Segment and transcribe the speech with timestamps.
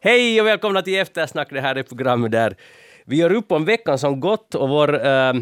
[0.00, 2.56] Hej och välkomna till Eftersnack, det här är programmet där
[3.04, 5.32] vi gör upp om veckan som gått och vår äh,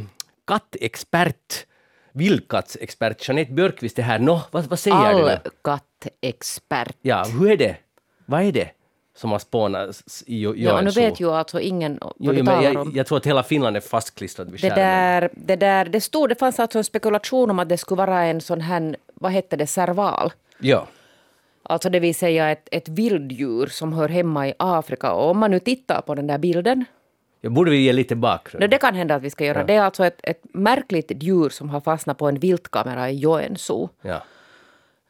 [0.46, 1.67] kattexpert,
[2.12, 4.19] vildkattsexpert Jeanette Björkqvist är här.
[4.19, 5.24] Nå, vad, vad säger All du?
[5.24, 5.38] nu?
[5.65, 6.97] kattexpert.
[7.03, 7.76] Ja, hur är det?
[8.26, 8.69] Vad är det
[9.16, 11.02] som har spånats i Jo- Ja, nu Joensuu?
[11.02, 12.93] vet ju alltså ingen vad Jo, du talar jag, om.
[12.94, 16.34] jag tror att hela Finland är fastklistrat vid Det där, det där, det stod, det
[16.34, 19.66] fanns alltså en spekulation om att det skulle vara en sån här, vad hette det,
[19.66, 20.33] serval.
[20.59, 20.87] Ja.
[21.69, 25.12] Alltså det vill säga ett, ett vilddjur som hör hemma i Afrika.
[25.12, 26.84] Och om man nu tittar på den där bilden,
[27.41, 28.70] Jag borde vi ge lite bakgrund.
[28.70, 29.65] det kan hända att vi ska göra.
[29.65, 33.89] Det är alltså ett, ett märkligt djur som har fastnat på en viltkamera i Joensuu.
[34.02, 34.23] Ja.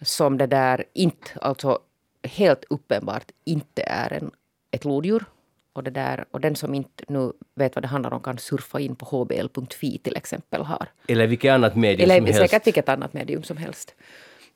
[0.03, 1.79] Som det där inte, alltså
[2.23, 4.31] helt uppenbart inte är en,
[4.71, 5.25] ett lodjur.
[5.73, 8.81] Och, det där, och den som inte nu vet vad det handlar om kan surfa
[8.81, 10.89] in på hbl.fi till exempel har.
[11.09, 12.51] Eller vilket annat medium Eller som helst.
[12.51, 13.95] säkert vilket annat medium som helst.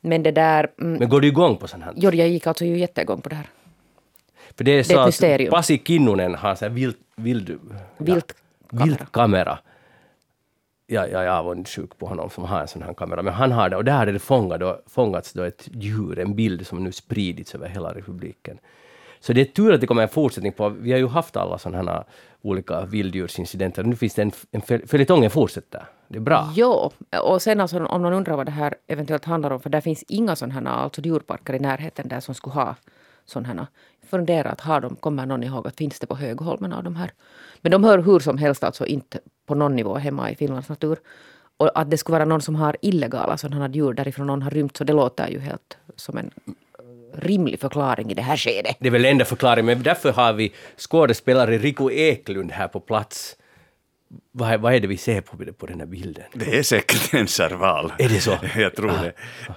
[0.00, 0.70] Men det där...
[0.80, 1.92] Mm, Men går du igång på sånt här?
[1.96, 3.46] jo, jag gick alltså ju jättegång på det här.
[4.56, 5.50] För det är Det är så ett att mysterium.
[5.50, 7.58] Pasi Kinnunen har så här vild, vild,
[7.98, 8.84] Viltkamera.
[8.86, 9.58] viltkamera.
[10.86, 13.22] Ja, jag är avundsjuk på honom som har en sån här kamera.
[13.22, 16.34] Men han har det och där hade det fångat då, fångats då ett djur, en
[16.34, 18.58] bild som nu spridits över hela republiken.
[19.20, 21.58] Så det är tur att det kommer en fortsättning på, vi har ju haft alla
[21.58, 22.04] sådana här
[22.42, 23.82] olika vilddjursincidenter.
[23.82, 25.84] Nu finns det en, en föl- följetongen fortsätter.
[26.12, 26.52] Det är bra.
[26.54, 26.90] Jo,
[27.22, 30.04] och sen alltså, om någon undrar vad det här eventuellt handlar om, för där finns
[30.08, 32.74] inga sådana här alltså djurparker i närheten där som skulle ha
[33.26, 33.66] sådana här.
[34.10, 37.10] Fundera att har de, kommer någon ihåg att finns det på Högholmen av de här?
[37.60, 40.98] Men de hör hur som helst alltså inte på någon nivå hemma i Finlands natur.
[41.56, 44.76] Och att det skulle vara någon som har illegala sådana djur därifrån någon har rymt,
[44.76, 46.30] så det låter ju helt som en
[47.14, 48.76] rimlig förklaring i det här skedet.
[48.80, 53.36] Det är väl enda förklaringen, men därför har vi skådespelare Rico Eklund här på plats.
[54.32, 56.24] Vad är, vad är det vi ser på, på den här bilden?
[56.34, 57.92] Det är säkert en serval.
[57.98, 58.38] Är det så?
[58.56, 59.12] Jag tror det.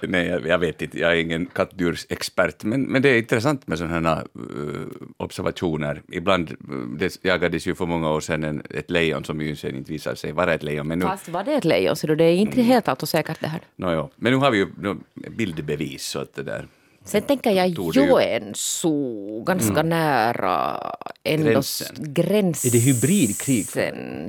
[0.08, 3.78] Nej, jag, jag vet inte, jag är ingen kattdjursexpert, men, men det är intressant med
[3.78, 4.24] sådana här
[4.56, 6.02] uh, observationer.
[6.12, 9.76] Ibland, uh, det jagades ju för många år sedan en, ett lejon som ju sen
[9.76, 12.24] inte visade sig vara ett lejon, men nu, Fast var det ett lejon, så det
[12.24, 13.60] är inte helt alltså säkert det här.
[13.76, 14.10] no, ja.
[14.16, 16.66] men nu har vi ju no, bildbevis, så att det där...
[17.04, 20.80] Sen tänker jag Joensuu, ganska nära
[21.24, 21.96] ändå Gränsen.
[21.98, 22.68] gränsen.
[22.68, 23.66] Är det hybridkrig?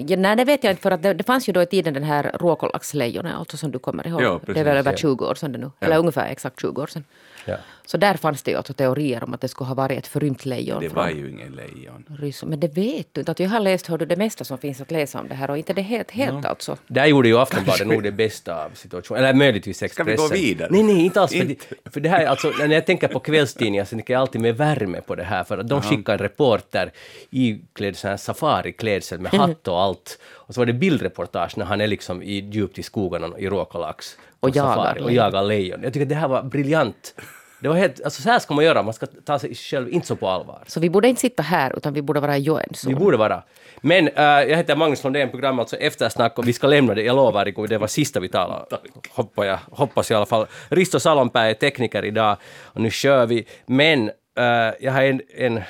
[0.09, 1.93] Ja, nej, det vet jag inte, för att det, det fanns ju då i tiden
[1.93, 4.21] den här råkollaxlejonet, alltså som du kommer ihåg.
[4.21, 4.97] Ja, det är väl precis, över ja.
[4.97, 7.03] 20 år sedan det nu, eller ungefär exakt 20 år sedan.
[7.45, 7.55] Ja.
[7.85, 10.45] Så där fanns det ju alltså teorier om att det skulle ha varit ett förrymt
[10.45, 12.05] lejon Det var ju ingen lejon.
[12.19, 12.49] Ryssland.
[12.49, 13.31] Men det vet du inte.
[13.31, 15.49] Att jag har läst hör du, det mesta som finns att läsa om det här
[15.49, 16.77] och inte det helt, helt alltså.
[16.87, 20.15] Där gjorde ju Aftonbladet nog det bästa av situationen, eller möjligtvis vi Expressen.
[20.15, 20.69] gå vidare?
[20.71, 21.31] Nej, nej, inte alls.
[21.31, 24.21] För, det, för det här, är alltså, när jag tänker på kvällstidningar så tänker jag
[24.21, 26.91] alltid med värme på det här, för att de skickar en reporter
[27.29, 30.19] iklädd safariklädsel med hatt och allt.
[30.25, 34.17] Och så var det bildreportage när han är liksom i, djupt i skogarna i råkollax.
[34.39, 35.83] på Och jagar safari, och jagar lejon.
[35.83, 37.15] Jag tycker det här var briljant.
[37.59, 40.07] Det var helt, alltså så här ska man göra, man ska ta sig själv inte
[40.07, 40.63] så på allvar.
[40.67, 42.89] Så vi borde inte sitta här utan vi borde vara i Joensuu.
[42.89, 43.43] Vi borde vara.
[43.81, 47.15] Men äh, jag heter Magnus Lundén, program alltså Eftersnack och vi ska lämna det, jag
[47.15, 48.65] lovar, Riku, det var sista vi talade.
[49.09, 50.47] Hoppas jag, hoppas i alla fall.
[50.69, 53.45] Risto Salonpää är tekniker idag och nu kör vi.
[53.65, 54.43] Men äh,
[54.79, 55.61] jag har en, en,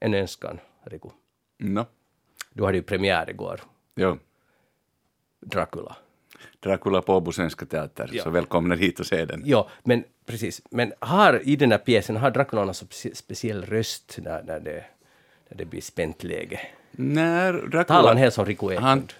[0.00, 1.08] en önskan, Riku.
[1.58, 1.86] No,
[2.52, 3.60] Du hade ju premiär igår,
[3.96, 4.18] jo.
[5.46, 5.96] Dracula.
[6.60, 8.22] Dracula på Åbo Svenska Teater, Ja.
[8.22, 9.42] så välkomna hit och se den.
[9.46, 10.62] Ja, men precis.
[10.70, 12.74] Men har i den här pjäsen, har Dracula någon
[13.14, 14.84] speciell röst när, när, det,
[15.48, 16.60] när det blir spänt läge?
[16.96, 17.84] När Dracula...
[17.84, 19.12] Talar han helt som Han, Eklund?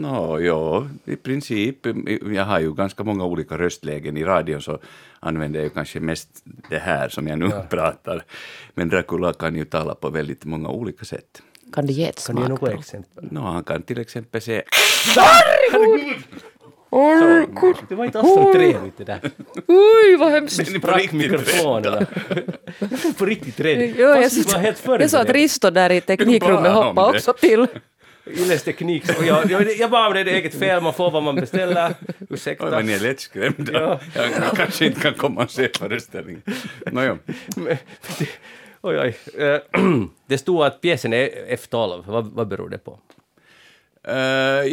[0.00, 1.86] no, ja, i princip.
[2.34, 4.78] Jag har ju ganska många olika röstlägen i radion så
[5.20, 6.28] använder jag ju kanske mest
[6.70, 8.24] det här som jag nu pratar.
[8.74, 11.42] Men Dracula kan ju tala på väldigt många olika sätt.
[11.72, 12.80] Kan du ge ett Kan du ge något smakprov?
[12.80, 13.28] exempel?
[13.32, 14.62] No, han kan till exempel säga
[17.88, 19.20] Det var inte alls så trevligt det där.
[19.66, 20.58] Oj, vad hemskt!
[20.58, 22.06] På sprack riktigt mikrofonerna.
[22.78, 23.94] Jag blev på riktigt rädd.
[23.96, 25.30] Jo, jag, var helt jag sa att.
[25.30, 27.18] Risto där i teknikrummet Bara hoppade det.
[27.18, 27.66] också till.
[28.26, 29.18] Ylles teknik.
[29.18, 31.88] Och jag, jag, jag om det, det är eget fel, man får vad man beställer.
[31.88, 32.70] Oj, Ursäkta.
[32.70, 33.72] men ni är lättskrämda.
[33.72, 34.00] Ja.
[34.14, 36.42] Jag, jag kanske inte kan komma och se föreställningen.
[36.84, 37.78] Det-
[38.82, 39.16] Oj, oj.
[39.44, 39.80] Eh,
[40.26, 42.02] Det stod att pjäsen är F12.
[42.06, 42.98] Vad, vad beror det på?
[44.08, 44.66] Uh,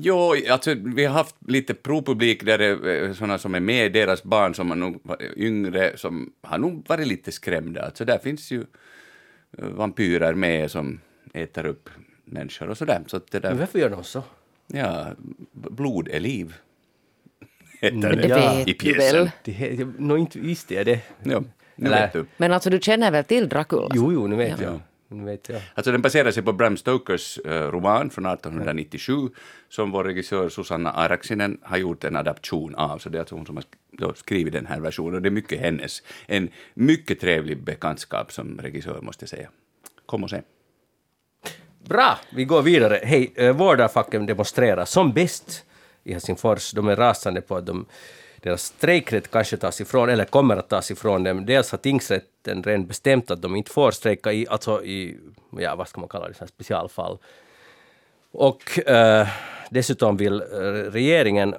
[0.00, 4.22] jo, alltså vi har haft lite provpublik där det är sådana som är med, deras
[4.22, 5.00] barn som har nog
[5.36, 7.82] yngre, som har nog varit lite skrämda.
[7.82, 8.60] Alltså där finns ju
[9.58, 11.00] eh, vampyrer med som
[11.34, 11.90] äter upp
[12.24, 13.02] människor och sådär.
[13.06, 14.22] Så det Men där, varför gör de så?
[14.66, 15.06] ja,
[15.52, 16.54] blod är liv.
[17.80, 19.18] Heter Men det det vet i pjäsen.
[19.18, 19.30] väl.
[19.44, 21.00] Det, he- nå, inte visste jag det.
[21.22, 21.42] Ja,
[21.76, 22.24] nu Eller- vet du.
[22.36, 23.88] Men alltså du känner väl till Dracula?
[23.94, 24.64] Jo, jo, nu vet Ja.
[24.64, 24.80] jag.
[25.12, 25.62] Vet jag.
[25.74, 29.12] Alltså den baserar sig på Bram Stokers eh, roman från 1897
[29.68, 32.98] som vår regissör Susanna Araksinen har gjort en adaption av.
[32.98, 35.60] Så det är alltså hon som har skrivit den här versionen och det är mycket
[35.60, 36.02] hennes.
[36.26, 39.48] En mycket trevlig bekantskap som regissör måste jag säga.
[40.06, 40.42] kom och se.
[41.84, 43.00] Bra, vi går vidare.
[43.02, 45.64] Hej, eh, vårdarfacken demonstrerar som bäst
[46.04, 46.72] i Helsingfors.
[46.72, 47.86] De är rasande på att de,
[48.40, 51.46] deras strejkrätt kanske tas ifrån, eller kommer att tas ifrån dem.
[51.46, 51.78] Dels har
[52.42, 55.18] tingsrätten redan bestämt att de inte får strejka i, alltså i,
[55.58, 57.18] ja vad ska man kalla det, så här specialfall.
[58.32, 59.28] Och eh,
[59.70, 61.54] dessutom vill eh, regeringen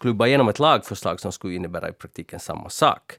[0.00, 3.18] klubba igenom ett lagförslag som skulle innebära i praktiken samma sak.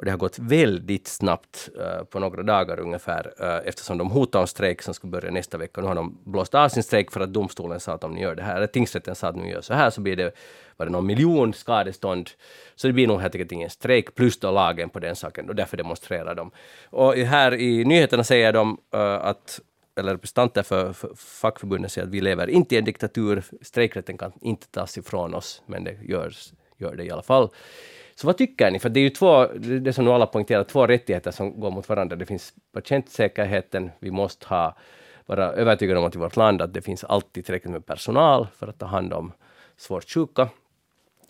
[0.00, 4.42] Och det har gått väldigt snabbt, uh, på några dagar ungefär, uh, eftersom de hotade
[4.42, 5.80] om strejk som skulle börja nästa vecka.
[5.80, 8.34] Nu har de blåst av sin strejk för att domstolen sa att om ni gör
[8.34, 10.32] det här, eller tingsrätten sa att om ni gör så här så blir det,
[10.76, 12.30] var det någon miljon skadestånd.
[12.76, 15.54] Så det blir nog helt enkelt ingen strejk, plus då lagen på den saken, och
[15.54, 16.50] därför demonstrerar de.
[16.84, 19.60] Och här i nyheterna säger de uh, att
[19.96, 24.32] eller representanter för, för fackförbunden säger att vi lever inte i en diktatur, strejkrätten kan
[24.40, 27.50] inte tas ifrån oss, men det görs, gör det i alla fall.
[28.20, 28.78] Så vad tycker ni?
[28.78, 29.46] För det är ju två,
[29.80, 32.16] det som nu alla poängterar, två rättigheter som går mot varandra.
[32.16, 34.76] Det finns patientsäkerheten, vi måste ha,
[35.26, 38.68] vara övertygade om att i vårt land att det finns alltid tillräckligt med personal för
[38.68, 39.32] att ta hand om
[39.76, 40.48] svårt sjuka.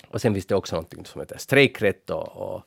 [0.08, 2.62] Och sen finns det också något som heter strejkrätt och, och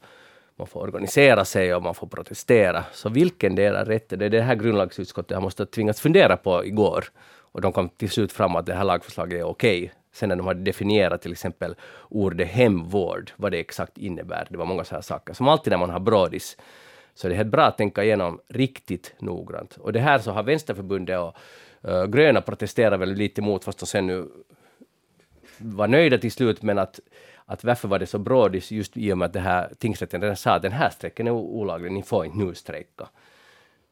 [0.56, 2.84] man får organisera sig och man får protestera.
[2.94, 4.10] Så vilken del är rätt?
[4.10, 7.06] Det är det här grundlagsutskottet har måste tvingats fundera på igår.
[7.52, 9.92] Och de kom till slut fram att det här lagförslaget är okej.
[10.14, 11.76] Sen när de hade definierat till exempel
[12.10, 14.48] ordet hemvård, vad det exakt innebär.
[14.50, 15.34] Det var många sådana saker.
[15.34, 16.58] Som alltid när man har brådis,
[17.14, 19.78] så det är helt bra att tänka igenom riktigt noggrant.
[19.78, 21.38] Och det här så har Vänsterförbundet och
[21.90, 24.28] uh, Gröna protesterat väldigt lite emot, fast de sen nu
[25.58, 27.00] var nöjda till slut, men att
[27.46, 30.36] att varför var det så brådis just i och med att det här tingsrätten redan
[30.36, 33.08] sa att den här strejken är olaglig, ni får inte nu strejka.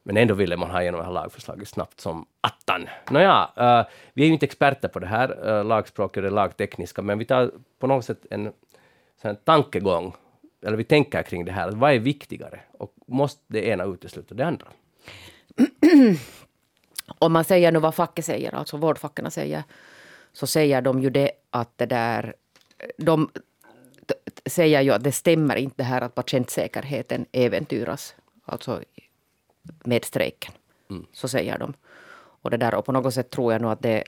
[0.04, 2.88] Men ändå ville man ha igenom det här lagförslaget snabbt som attan.
[3.10, 7.02] Nåja, uh, vi är ju inte experter på det här, uh, lagspråk eller det lagtekniska,
[7.02, 8.52] men vi tar på något sätt en
[9.22, 10.14] en tankegång,
[10.66, 12.60] eller vi tänker kring det här, vad är viktigare?
[12.72, 14.68] Och måste det ena utesluta det andra?
[17.20, 19.64] Om man säger nu vad facket säger, alltså vårdfacken säger,
[20.34, 22.36] så säger de ju det att det där
[22.98, 23.30] de
[24.46, 28.16] säger ju att det stämmer inte det här att patientsäkerheten äventyras.
[28.46, 28.84] Alltså
[29.84, 30.54] med strejken.
[30.90, 31.06] Mm.
[31.14, 31.74] Så säger de.
[32.42, 34.04] Och, det där, och på något sätt tror jag nog att det är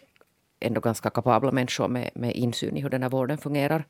[0.59, 3.85] ändå ganska kapabla människor med, med insyn i hur den här vården fungerar.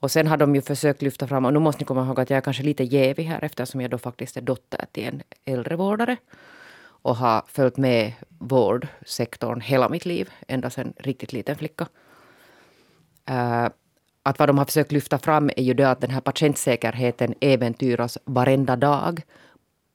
[0.00, 2.30] Och sen har de ju försökt lyfta fram, och nu måste ni komma ihåg att
[2.30, 6.16] jag är kanske lite jävig här eftersom jag då faktiskt är dotter till en äldrevårdare
[7.06, 11.86] och har följt med vårdsektorn hela mitt liv, ända sedan riktigt liten flicka.
[13.30, 13.68] Uh,
[14.22, 18.18] att vad de har försökt lyfta fram är ju det att den här patientsäkerheten äventyras
[18.24, 19.22] varenda dag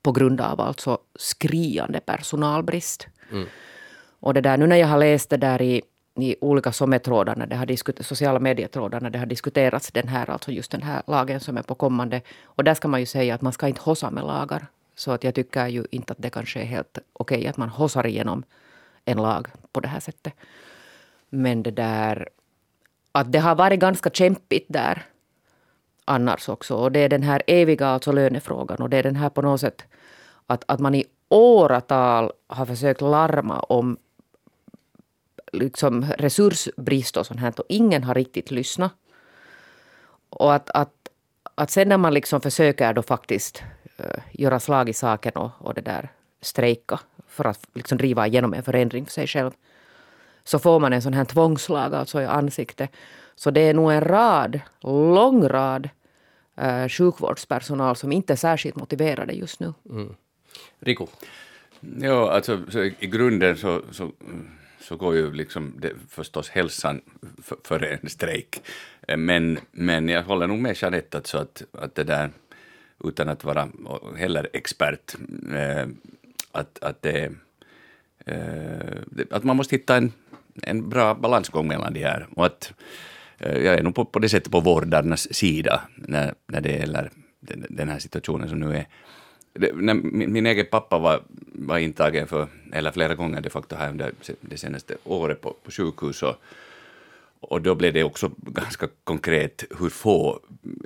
[0.01, 3.07] på grund av alltså skriande personalbrist.
[3.31, 3.47] Mm.
[4.19, 5.81] Och det där, nu när jag har läst det där i,
[6.15, 10.29] i olika sommetrådar, när det har diskuterats, sociala medietrådar, när det har diskuterats den här,
[10.29, 12.21] alltså just den här lagen som är på kommande.
[12.43, 14.67] Och där ska man ju säga att man ska inte hossa med lagar.
[14.95, 17.69] Så att jag tycker ju inte att det kanske är helt okej okay, att man
[17.69, 18.43] hossar igenom
[19.05, 20.33] en lag på det här sättet.
[21.29, 22.29] Men det där,
[23.11, 25.05] att det har varit ganska kämpigt där
[26.11, 26.75] annars också.
[26.75, 29.61] Och det är den här eviga alltså lönefrågan och det är den här på något
[29.61, 29.83] sätt
[30.47, 33.97] att, att man i åratal har försökt larma om
[35.53, 38.91] liksom resursbrist och sånt här och ingen har riktigt lyssnat.
[40.29, 40.93] Och att, att,
[41.55, 43.63] att sen när man liksom försöker då faktiskt
[43.97, 46.09] eh, göra slag i saken och, och det där
[46.41, 49.51] strejka för att liksom driva igenom en förändring för sig själv
[50.43, 52.91] så får man en sån här tvångslag alltså i ansiktet.
[53.35, 55.89] Så det är nog en rad, lång rad
[56.55, 59.73] eh, sjukvårdspersonal som inte är särskilt motiverade just nu.
[59.89, 60.15] Mm.
[60.79, 61.07] Rico?
[61.99, 62.59] Ja, alltså
[62.99, 64.11] i grunden så, så,
[64.79, 67.01] så går ju liksom det, förstås hälsan
[67.63, 68.61] före en strejk.
[69.07, 72.29] Eh, men, men jag håller nog med Jeanette alltså att, att det där,
[73.03, 73.69] utan att vara
[74.17, 75.15] heller expert,
[75.55, 75.87] eh,
[76.51, 77.31] att, att det
[79.29, 80.13] att man måste hitta en,
[80.63, 82.27] en bra balansgång mellan de här.
[82.35, 82.75] Och att, eh,
[83.41, 87.11] Eh, jag är nog på, på det sättet på vårdarnas sida när, när det gäller
[87.39, 88.87] den, den här situationen som nu är.
[89.53, 91.21] Det, när min, min egen pappa var,
[91.53, 95.71] var intagen för, eller flera gånger de facto här under det senaste året på, på
[95.71, 96.35] sjukhus och,
[97.39, 100.39] och då blev det också ganska konkret hur få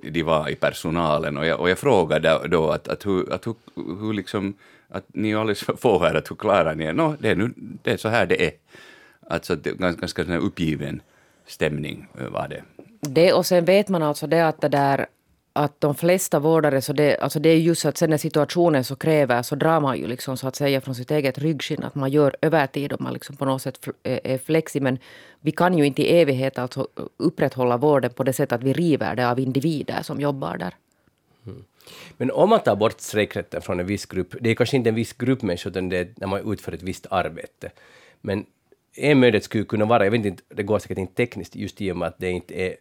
[0.03, 3.55] de var i personalen och jag, och jag frågade då att, att, hur, att hur,
[3.75, 4.53] hur liksom
[4.89, 6.93] att ni är alldeles för få här, att hur klarar ni er?
[6.93, 8.51] No, det, är nu, det är så här det är.
[9.29, 11.01] Alltså det är ganska, ganska uppgiven
[11.47, 12.63] stämning var det.
[13.01, 15.07] Det och sen vet man alltså det att det där
[15.57, 18.95] att de flesta vårdare, så det, alltså det är just att sen när situationen så
[18.95, 22.11] kräver så drar man ju liksom så att säga från sitt eget ryggskinn att man
[22.11, 24.79] gör övertid och man liksom på något sätt är flexi.
[24.79, 24.99] Men
[25.41, 26.87] vi kan ju inte i evighet alltså
[27.17, 30.75] upprätthålla vården på det sättet att vi river det av individer som jobbar där.
[31.45, 31.63] Mm.
[32.17, 34.95] Men om man tar bort strejkrätten från en viss grupp, det är kanske inte en
[34.95, 37.71] viss grupp människor, utan det är när man utför ett visst arbete.
[38.21, 38.45] Men
[38.95, 41.91] en möjlighet skulle kunna vara, jag vet inte, det går säkert inte tekniskt just i
[41.91, 42.75] och med att det inte är,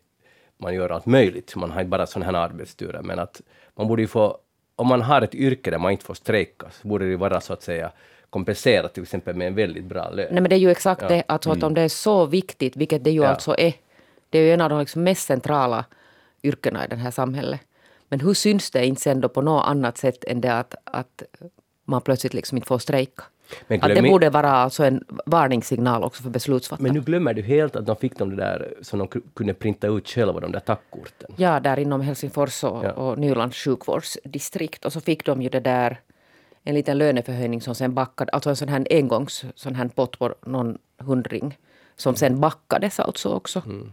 [0.58, 3.40] man gör allt möjligt, man har inte bara sådana här arbetsturer, men att
[3.74, 4.38] man borde ju få,
[4.76, 7.52] om man har ett yrke där man inte får strejka, så borde det vara så
[7.52, 7.92] att säga
[8.30, 10.28] kompenserat till exempel med en väldigt bra lön.
[10.30, 13.04] Nej men det är ju exakt det, alltså att om det är så viktigt, vilket
[13.04, 13.28] det ju Ja.
[13.28, 13.74] alltså är,
[14.30, 15.84] det är ju en av de liksom mest centrala
[16.42, 17.60] yrkena i det här samhället.
[18.08, 21.22] Men hur syns det inte sen då på något annat sätt än det att, att
[21.84, 23.22] man plötsligt liksom inte får strejka?
[23.66, 26.86] Men Att det glöm borde vara alltså en varningssignal också för beslutsfattarna.
[26.88, 29.86] Men nu glömmer du helt att de fick de där som de ku- kunde printa
[29.86, 31.30] ut själva, de där tackkorten.
[31.36, 32.92] Ja, där inom Helsingfors och, Ja.
[32.92, 34.84] och Nylands sjukvårdsdistrikt.
[34.84, 36.00] Och så fick de ju det där,
[36.64, 40.34] en liten löneförhöjning som sen backade, alltså en sån här engångs, sån här pott på
[40.46, 41.58] någon hundring.
[41.96, 43.62] Som sen backades alltså också.
[43.66, 43.92] Mm.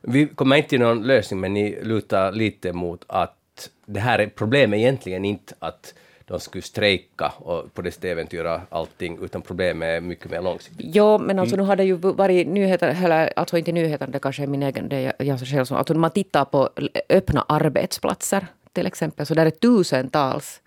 [0.00, 4.26] Vi kommer inte till någon lösning, men ni lutar lite mot att det här är
[4.26, 5.94] problemet egentligen inte att
[6.28, 10.86] de skulle strejka och på det sättet äventyra allting, utan problemet är mycket mer långsiktigt.
[10.94, 14.42] Jo, men alltså nu har det ju varit nyheter, eller alltså inte nyheter, det kanske
[14.42, 16.70] är min egen, det är jag, jag själv som, alltså när man tittar på
[17.08, 20.60] öppna arbetsplatser till exempel, så där är tusentals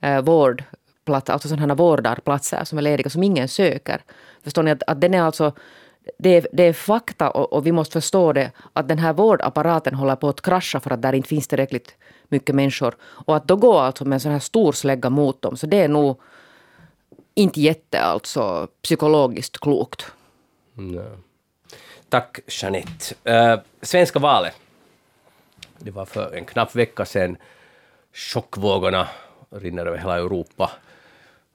[0.00, 4.00] eh, vårdplatser, alltså sådana här vårdarplatser som är lediga, som ingen söker.
[4.44, 5.52] Förstår ni att, att den är alltså
[6.18, 9.94] det är, det är fakta och, och vi måste förstå det att den här vårdapparaten
[9.94, 11.94] håller på att krascha för att där inte finns tillräckligt
[12.28, 12.96] mycket människor.
[13.02, 15.76] Och att då gå alltså med en sån här stor slägga mot dem, så det
[15.76, 16.20] är nog
[17.34, 20.06] inte jätte alltså psykologiskt klokt.
[20.74, 21.04] Nej.
[22.08, 23.14] Tack Jeanette.
[23.28, 24.54] Uh, svenska valet.
[25.78, 27.36] Det var för en knapp vecka sedan.
[28.12, 29.08] Chockvågorna
[29.50, 30.70] rinner över hela Europa.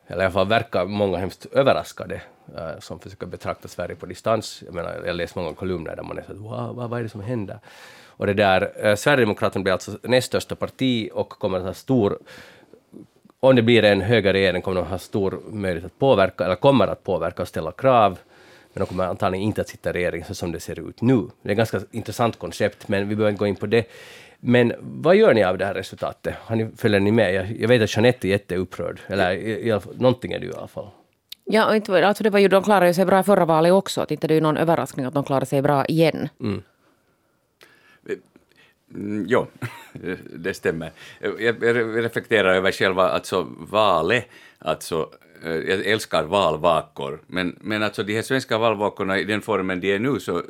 [0.07, 2.21] Eller i alla fall verkar många hemskt överraskade
[2.57, 4.63] Eh, som försöker betrakta Sverige på distans.
[4.65, 7.03] Jag menar, jag läser många kolumner där man är så att wow, vad, vad är
[7.03, 7.59] det som händer?
[8.05, 12.17] Och det där, eh, Sverigedemokraterna blir alltså näst största parti och kommer att ha stor
[13.39, 17.03] om det blir en högerregering kommer de ha stor möjlighet att påverka, eller kommer att
[17.03, 18.19] påverka och ställa krav.
[18.73, 21.27] Men de kommer antagligen inte att sitta i regering så som det ser ut nu.
[21.41, 23.85] Det är ett ganska intressant koncept, men vi behöver inte gå in på det.
[24.39, 26.35] Men vad gör ni av det här resultatet?
[26.39, 27.33] Har ni, följer ni med?
[27.33, 30.55] Jag, jag vet att Jeanette är jätteupprörd, eller i, i någonting är det ju i
[30.55, 30.87] alla fall.
[31.45, 34.01] Ja, alltså det var ju, de klarade ju sig bra i förra valet också.
[34.01, 36.29] Att inte det är ju någon överraskning att de klarade sig bra igen.
[36.39, 36.63] Mm,
[38.09, 38.17] eh,
[39.27, 39.47] jo,
[40.35, 40.91] det stämmer.
[41.19, 41.63] Jag,
[42.03, 44.29] reflekterar över själva alltså, valet.
[44.59, 45.09] Alltså,
[45.43, 49.95] eh, jag älskar valvakor, men, men alltså de här svenska valvakorna i den formen de
[49.95, 50.43] är nu så eh,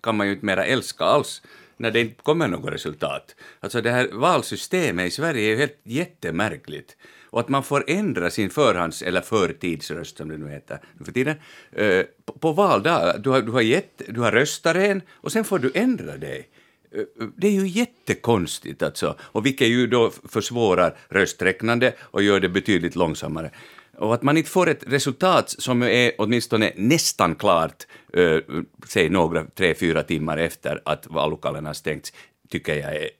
[0.00, 1.42] kan man ju inte mera älska alls
[1.76, 3.34] när det inte kommer något resultat.
[3.60, 6.96] Alltså det här valsystemet i Sverige är ju helt jättemärkligt.
[7.34, 11.36] Och att man får ändra sin förhands eller förtidsröst, som det nu heter för tiden,
[11.72, 13.20] eh, på, på valdag.
[13.22, 16.48] Du har, du, har gett, du har röstat en och sen får du ändra dig.
[16.94, 22.48] Eh, det är ju jättekonstigt alltså, och vilket ju då försvårar rösträknande och gör det
[22.48, 23.50] betydligt långsammare.
[23.96, 28.38] Och att man inte får ett resultat som är åtminstone nästan klart, eh,
[28.86, 32.12] säg några, tre, fyra timmar efter att vallokalen har stängts,
[32.48, 33.10] tycker jag är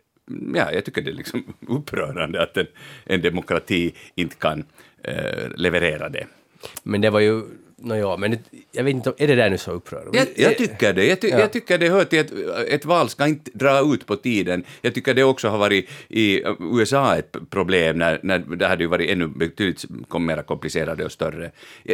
[0.55, 2.67] Ja, jag tycker det är liksom upprörande att en,
[3.05, 4.65] en demokrati inte kan
[5.03, 6.27] eh, leverera det.
[6.83, 7.43] Men det var ju,
[7.77, 8.39] no, ja, men
[8.73, 10.19] jag vet inte, är det där nu så upprörande?
[10.19, 11.05] Jag, jag tycker det.
[11.07, 11.39] Jag, ty, Ja.
[11.39, 12.33] jag tycker det hör till att
[12.69, 14.65] ett val ska inte dra ut på tiden.
[14.81, 18.89] Jag tycker det också har varit i USA ett problem när, när det hade ju
[18.89, 19.85] varit ännu betydligt
[20.21, 21.51] mer komplicerade och större.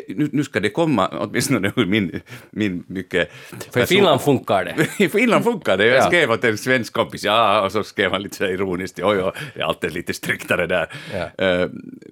[0.09, 2.21] Nu, nu ska det komma, åtminstone ur min,
[2.51, 3.31] min mycket...
[3.73, 4.87] För i Finland funkar det.
[5.05, 5.87] I Finland funkar det.
[5.87, 6.03] Jag Ja.
[6.07, 9.33] skrev åt en svensk kompis, ja, och så skrev han lite så ironiskt, oj, oj,
[9.55, 10.93] det är alltid lite striktare där.
[11.13, 11.63] Ja.
[11.65, 11.71] Uh,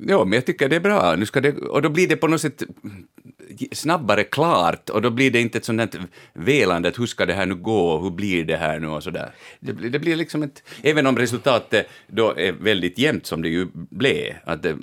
[0.09, 1.15] ja, men jag tycker det är bra.
[1.17, 2.63] Nu ska det, och då blir det på något sätt
[3.73, 7.35] snabbare klart och då blir det inte ett sånt där velande att hur ska det
[7.35, 9.31] här nu gå, hur blir det här nu och sådär.
[9.61, 13.69] Det, det blir liksom ett, även om resultatet då är väldigt jämnt som det ju
[13.75, 14.77] blev, att det,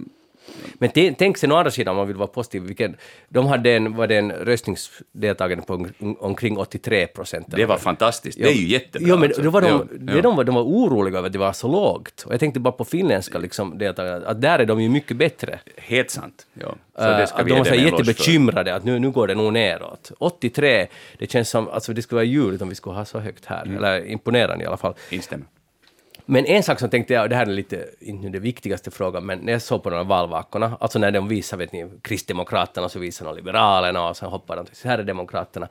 [0.73, 2.95] men tänk sen å andra sidan, om man vill vara positiv, vilken,
[3.29, 7.45] de hade en, var det en röstningsdeltagande på om- omkring 83 procent.
[7.49, 8.37] det var fantastiskt.
[8.37, 9.09] Det är ju jättebra.
[9.09, 9.49] Ja, men alltså.
[9.49, 10.21] var de, Ja, det ja.
[10.21, 12.23] de, var, de var oroliga över att det var så lågt.
[12.27, 15.59] Och jag tänkte bara på finländska liksom, deltagare, att där är de ju mycket bättre.
[15.77, 16.45] Helt sant.
[16.53, 16.75] Ja.
[16.99, 20.11] Uh, de var så jättebekymrade att nu, nu går det nog neråt.
[20.19, 20.87] 83,
[21.17, 23.61] det känns som, alltså det skulle vara ljuvligt om vi skulle ha så högt här,
[23.65, 23.77] Mm.
[23.77, 24.93] eller imponerande i alla fall.
[25.09, 25.45] Instämmer.
[26.25, 29.25] Men en sak som tänkte jag, och det här är lite, inte den viktigaste frågan,
[29.25, 32.89] men när jag såg på de här valvakorna, alltså när de visar, vet ni, Kristdemokraterna,
[32.89, 35.67] så visar de Liberalerna och sen hoppar de till Sverigedemokraterna.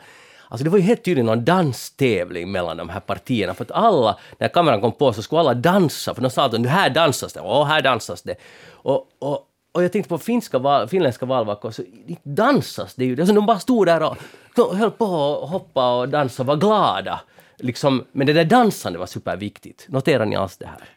[0.49, 4.18] Alltså det var ju helt tydligt någon danstävling mellan de här partierna, för att alla,
[4.38, 7.32] när kameran kom på så skulle alla dansa, för de sa att nu här dansas
[7.32, 8.34] det, och här dansas det.
[8.70, 13.20] Och, och, och jag tänkte på finska val, finländska valvakor, så inte dansas det ju,
[13.20, 14.16] alltså de bara stod där och
[14.56, 17.20] de höll på och hoppa och dansa och var glada.
[17.58, 19.87] Liksom, men det där dansande var superviktigt.
[19.88, 20.88] Noterar ni alls det här?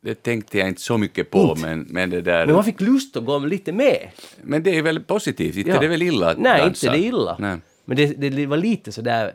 [0.00, 2.46] det tänkte jag inte så mycket på, men, men det där...
[2.46, 4.10] Men man fick lust att gå lite med.
[4.42, 5.80] Men det är väl positivt, inte Ja.
[5.80, 6.86] det är väl illa att Nej, dansa?
[6.86, 7.36] inte det är illa.
[7.38, 7.58] Nej.
[7.84, 9.34] Men det, det var lite sådär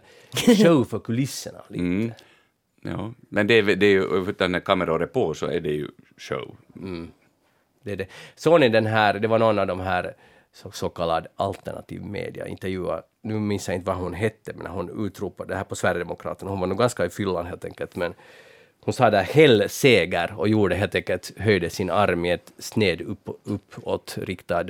[0.63, 1.59] show för kulisserna.
[1.69, 1.83] Lite.
[1.83, 2.11] Mm.
[2.83, 5.71] Ja, men det är, det är ju, utan när kameror är på så är det
[5.71, 6.55] ju show.
[7.83, 8.07] Det är det.
[8.35, 10.13] Såg ni den här, det var någon av de här
[10.55, 15.05] så, så kallad alternativ media intervjuade, nu minns jag inte vad hon hette, men hon
[15.07, 18.13] utropade det här på Sverigedemokraterna, hon var nog ganska i fyllan helt enkelt, men
[18.81, 23.01] hon sa där hell seger och gjorde helt enkelt, höjde sin arm i ett sned
[23.01, 24.65] upp, uppåt riktad.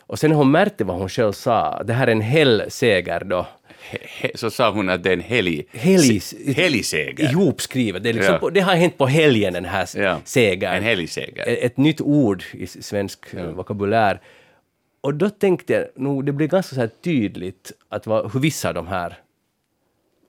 [0.00, 3.46] Och sen hon märkte vad hon själv sa, det här är en hell seger då,
[3.84, 7.30] He, he, så sa hon att det är en helg, Helg- se- helgseger.
[7.32, 8.02] ihopskrivet.
[8.02, 8.38] Det, är liksom Ja.
[8.38, 10.74] på, det har hänt på helgen, den här Ja, segern.
[10.74, 11.48] en helgseger.
[11.48, 14.20] Ett, ett nytt ord i svensk eh, vokabulär.
[15.02, 18.68] Och då tänkte jag, nog, det blir ganska så här tydligt att vad, hur vissa
[18.68, 19.18] av de här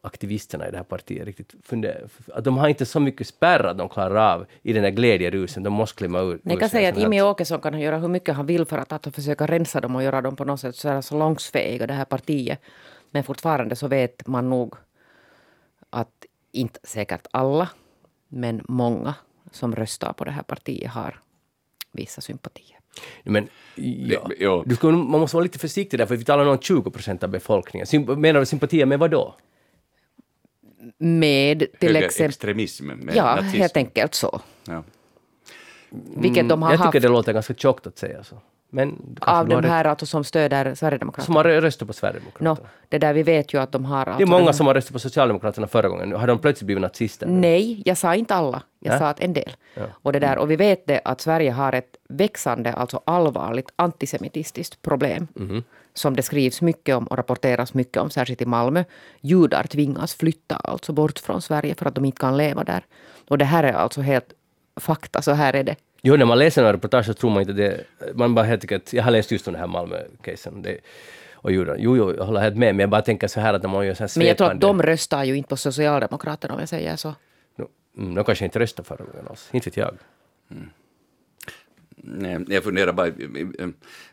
[0.02, 3.78] aktivisterna i det här partiet riktigt funderar, att de har inte så mycket spärr att
[3.78, 6.42] de klarar av i den där glädjerusen, de måste klämma ut.
[6.44, 8.78] Jag ur kan säga att här- Jimmy Åkesson kan göra hur mycket han vill för
[8.78, 11.94] att, att försöka rensa dem och göra dem på något sätt så här salongsfähiga, det
[11.94, 12.60] här partiet.
[13.12, 14.76] Men fortfarande så vet man nog
[15.90, 17.70] att inte säkert alla,
[18.28, 19.16] men många
[19.52, 21.20] som röstar på det här partiet har
[21.92, 22.80] vissa sympatier.
[23.24, 24.28] Men, ja.
[24.30, 24.64] Det- ja.
[24.66, 27.30] Du ska, man måste vara lite försiktig där, för vi talar om 20 procent av
[27.30, 27.86] befolkningen.
[27.86, 29.36] Symp- menar du sympatier med vad då?
[30.98, 31.96] Med till exempel...
[31.96, 33.58] Högerextremism med Ja, nazism.
[33.58, 34.42] helt enkelt så.
[34.68, 34.84] Ja.
[36.16, 38.42] Vilket de har jag haft tycker det låter ganska tjockt att säga så.
[38.76, 41.38] Men av de här alltså, som stöder som Sverigedemokraterna.
[41.38, 42.50] har röstat på Sverigedemokraterna.
[42.50, 42.58] Nå,
[42.90, 44.06] det där vi vet ju att de har...
[44.06, 46.12] det är alltså många som har röstat på Socialdemokraterna förra gången.
[46.12, 47.28] Har de plötsligt blivit nazister.
[47.28, 48.62] Nej, jag sa inte alla.
[48.80, 49.00] Jag Ja.
[49.00, 49.52] sa att en del.
[49.92, 54.82] Och, det där, och vi vet det att Sverige har ett växande, alltså allvarligt antisemitistiskt
[54.82, 55.28] problem.
[55.36, 55.64] Mhm.
[55.94, 58.84] Som det skrivs mycket om och rapporteras mycket om, särskilt i Malmö.
[59.22, 62.84] Judar tvingas flytta alltså bort från Sverige för att de inte kan leva där.
[63.28, 64.34] Och det här är alltså helt
[64.80, 65.76] fakta, så här är det.
[66.06, 67.84] Jo, när man läser några reportage så tror man inte det.
[68.16, 70.62] Man bara helt enkelt, jag har läst just om den här Malmö-casen.
[70.62, 70.78] Det,
[71.34, 71.52] och.
[71.52, 73.88] Jo, jo, jag håller helt med, men jag bara tänker så här att när man
[73.88, 74.84] gör så här Men jag tror att svepande...
[74.84, 77.16] de röstar ju inte på Socialdemokraterna om jag säger så.
[77.56, 79.50] No, mm, de kanske inte röstade förra gången alls.
[79.52, 79.98] Inte vet jag.
[81.96, 83.12] Nej, jag funderar bara,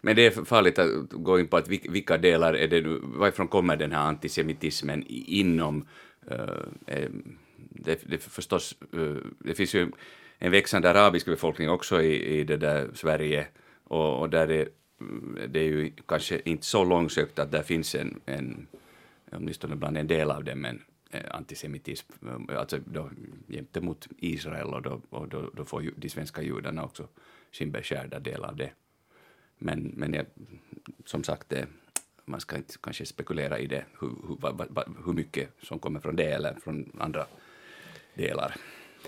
[0.00, 3.00] men det är farligt att gå in på att vil- vilka delar är det nu,
[3.02, 5.86] varifrån kommer den här antisemitismen inom,
[7.58, 8.74] det, det förstås,
[9.38, 9.90] det finns ju
[10.42, 13.46] en växande arabisk befolkning också i, i det där Sverige,
[13.84, 14.68] och, och där är,
[15.48, 18.66] det är ju kanske inte så långsökt att där finns en, en
[19.32, 22.12] åtminstone bland en del av dem, en eh, antisemitism,
[22.48, 23.10] eh, alltså då
[23.48, 27.08] gentemot Israel och då, och då, då får ju de svenska judarna också
[27.52, 28.70] sin beskärda del av det.
[29.58, 30.26] Men, men jag,
[31.04, 31.66] som sagt, det,
[32.24, 36.32] man ska inte kanske spekulera i det, hur, hur, hur mycket som kommer från det
[36.32, 37.26] eller från andra
[38.14, 38.56] delar.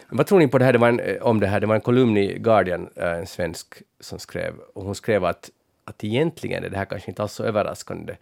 [0.08, 1.60] Vad tror ni på det här, det var en, eh, om det här?
[1.60, 5.50] Det var en kolumn i Guardian, eh, en svensk, som skrev, och hon skrev att,
[5.84, 8.16] att egentligen är det här kanske inte alls så överraskande,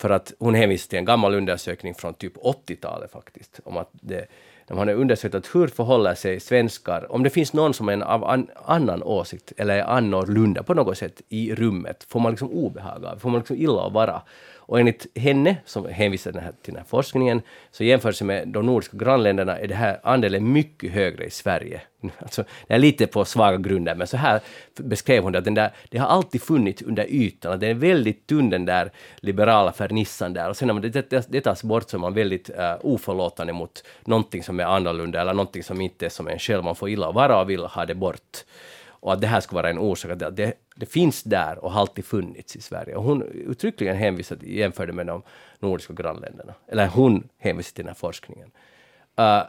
[0.00, 4.26] för att hon hänvisar till en gammal undersökning från typ 80-talet faktiskt, om att det,
[4.66, 8.02] de har undersökt att hur förhåller sig svenskar, om det finns någon som är en
[8.02, 12.50] av an, annan åsikt eller är annorlunda på något sätt i rummet, får man liksom
[12.50, 14.22] obehag av, får man liksom illa att vara.
[14.66, 18.66] Och enligt henne, som hänvisar den här, till den här forskningen, så jämfört med de
[18.66, 21.80] nordiska grannländerna är det här andelen mycket högre i Sverige.
[22.18, 24.40] Alltså, det är lite på svaga grunder, men så här
[24.76, 27.74] beskrev hon det, att den där, det har alltid funnits under ytan, att den är
[27.74, 31.62] väldigt tunn den där liberala fernissan där, och sen när man det, det, det tas
[31.62, 35.80] bort så är man väldigt uh, oförlåtande mot någonting som är annorlunda, eller någonting som
[35.80, 38.44] inte är som en själv, man får illa vara och vill ha det bort
[39.04, 41.80] och att det här skulle vara en orsak, att det, det, finns där och har
[41.80, 42.96] alltid funnits i Sverige.
[42.96, 45.22] Och hon uttryckligen hänvisade, jämförde med de
[45.58, 46.54] nordiska grannländerna.
[46.66, 48.50] Eller hon hänvisade till den här forskningen.
[49.18, 49.42] Uh,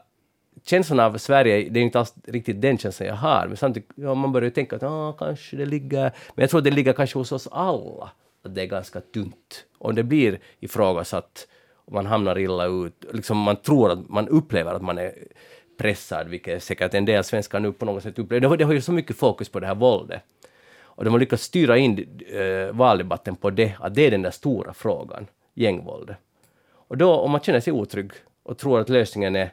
[0.66, 4.14] känslan av Sverige, det är inte alls riktigt den känslan jag har, men samtidigt, ja,
[4.14, 6.02] man börjar ju tänka att ah, kanske det ligger...
[6.36, 8.12] Men jag tror det ligger kanske hos oss alla,
[8.44, 9.66] att det är ganska tunt.
[9.78, 11.48] Om det blir ifrågasatt,
[11.86, 15.14] och man hamnar illa ut, liksom man tror att man upplever att man är
[15.78, 18.42] pressad, vilket säkert en del svenskar nu på något sätt upplever.
[18.42, 20.22] Det har, det har ju så mycket fokus på det här våldet.
[20.96, 24.32] Och de har lyckats styra in eh, valdebatten på det, att det är den där
[24.32, 26.18] stora frågan, gängvåldet.
[26.88, 28.12] Och då, om man känner sig otrygg
[28.44, 29.50] och tror att lösningen är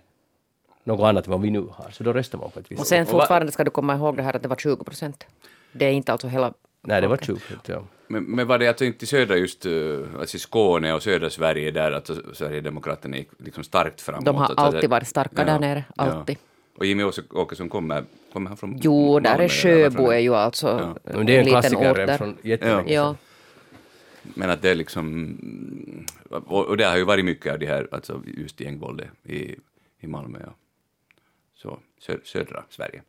[0.85, 2.87] något annat än vad vi nu har, så då röstar man på ett visst Och
[2.87, 5.27] sen fortfarande ska du komma ihåg det här att det var 20 procent.
[5.73, 6.53] Det är inte alltså hela...
[6.81, 7.83] Nej, det var 20 ja.
[8.13, 9.73] Men, men var det alltså inte södra just, eh,
[10.21, 14.25] alltså Skåne och södra Sverige där att Sverigedemokraterna gick liksom starkt framåt?
[14.25, 16.39] De har alltså alltid varit starka där nere, alltid.
[16.77, 20.97] Och Jimmy Åkesson kommer, kommer han från Jo, där Malmö är Sjöbo är ju alltså
[21.05, 21.13] Ja.
[21.17, 22.19] Men det är en liten klassiker ort där.
[22.19, 23.17] från jättelänge Ja.
[24.23, 26.07] Men att det är liksom...
[26.31, 29.57] Och, och det har ju varit mycket av det här, alltså just gängvåldet i,
[30.01, 30.59] i Malmö och
[31.55, 33.03] så, sö, södra Sverige.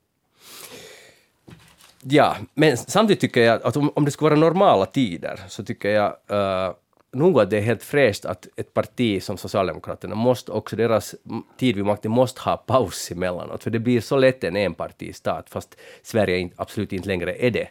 [2.03, 5.89] Ja, men samtidigt tycker jag att om, om det skulle vara normala tider så tycker
[5.89, 6.75] jag uh,
[7.13, 11.15] nog att det är helt fräscht att ett parti som Socialdemokraterna måste också, deras
[11.57, 15.75] tid vid makten måste ha paus emellanåt, för det blir så lätt en enpartistat, fast
[16.03, 17.67] Sverige absolut inte längre är det.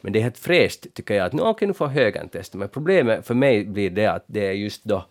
[0.00, 2.68] Men det är helt fräscht, tycker jag, att nu, okay, nu får högern testa, men
[2.68, 5.04] problemet för mig blir det att det är just då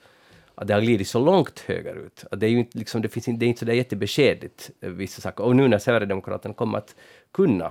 [0.56, 2.26] att det har glidit så långt högerut.
[2.32, 4.72] Att det är ju inte, liksom, det finns inte, det är inte så där jättebeskedligt,
[4.82, 5.44] eh, vissa saker.
[5.44, 6.96] Och nu när Sverigedemokraterna kommer att
[7.32, 7.66] kunna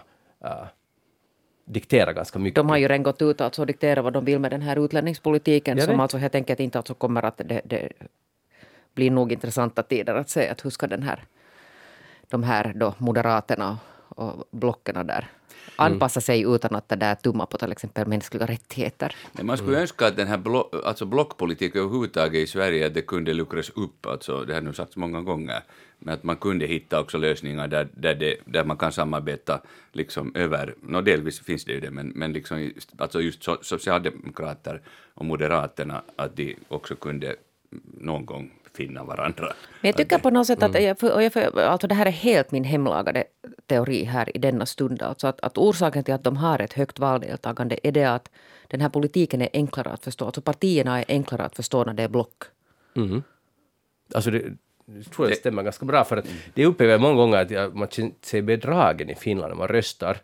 [0.44, 0.66] uh,
[1.68, 2.54] diktera ganska mycket.
[2.54, 4.84] De har ju redan gått ut alltså och dikterat vad de vill med den här
[4.84, 7.92] utlänningspolitiken som alltså helt enkelt inte alltså kommer att det, det
[8.94, 11.24] blir nog intressanta tider att se att hur ska den här
[12.28, 13.78] de här då moderaterna
[14.08, 15.28] och blocken där
[15.78, 19.16] anpassa sig utan att det där tumma på till exempel mänskliga rättigheter.
[19.32, 23.02] Men man skulle önska att den här blo alltså blockpolitiken överhuvudtaget i Sverige att det
[23.02, 25.62] kunde luckras upp, alltså, det har nu sagts många gånger,
[25.98, 29.60] men att man kunde hitta också lösningar där, där, det, där man kan samarbeta
[29.92, 33.56] liksom över, no, delvis finns det ju det, men, men liksom, just- alltså just so,
[33.62, 34.80] socialdemokrater
[35.14, 37.36] och moderaterna, att de också kunde
[38.00, 39.46] någon gång finna varandra.
[39.80, 42.06] Men jag tycker på något sätt att, jag, för, och jag, för, alltså det här
[42.06, 43.24] är helt min hemlagade
[43.66, 45.02] teori här i denna stund.
[45.02, 48.30] Alltså att, att orsaken till att de har ett högt valdeltagande är det att
[48.68, 50.24] den här politiken är enklare att förstå.
[50.24, 52.42] Alltså partierna är enklare att förstå när det är block.
[54.14, 54.42] Alltså det,
[54.96, 57.76] jag tror det stämmer ganska bra, för att det upplever jag många gånger att jag,
[57.76, 60.16] man känner sig bedragen i Finland när man röstar.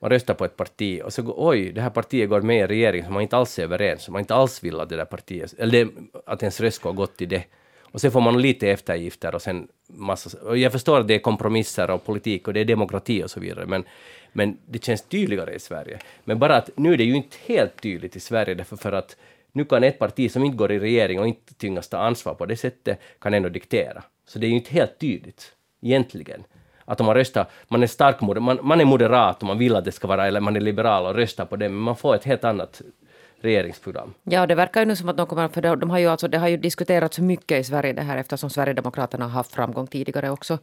[0.00, 2.60] Man röstar på ett parti och så går oj, det här partiet går med i
[2.60, 4.96] en regering som man inte alls är överens om, man inte alls vill att det
[4.96, 5.90] där partiet, eller det,
[6.26, 7.44] att ens röst ska ha gått till det.
[7.92, 10.38] Och sen får man lite eftergifter och sen massa...
[10.42, 13.40] Och jag förstår att det är kompromisser och politik och det är demokrati och så
[13.40, 13.84] vidare, men,
[14.32, 15.98] men det känns tydligare i Sverige.
[16.24, 19.16] Men bara att nu är det ju inte helt tydligt i Sverige, därför för att
[19.52, 22.46] nu kan ett parti som inte går i regering och inte tyngas ta ansvar på
[22.46, 24.02] det sättet, kan ändå diktera.
[24.26, 26.44] Så det är ju inte helt tydligt, egentligen.
[26.84, 29.84] Att om man röstar, man är stark, man, man är moderat och man vill att
[29.84, 32.24] det ska vara, eller man är liberal och röstar på det, men man får ett
[32.24, 32.82] helt annat
[33.40, 34.14] regeringsprogram.
[34.24, 35.48] Ja, det verkar ju nu som att de kommer...
[35.48, 38.50] För de, har ju alltså, det har ju diskuterats mycket i Sverige det här eftersom
[38.50, 40.58] Sverigedemokraterna har haft framgång tidigare också.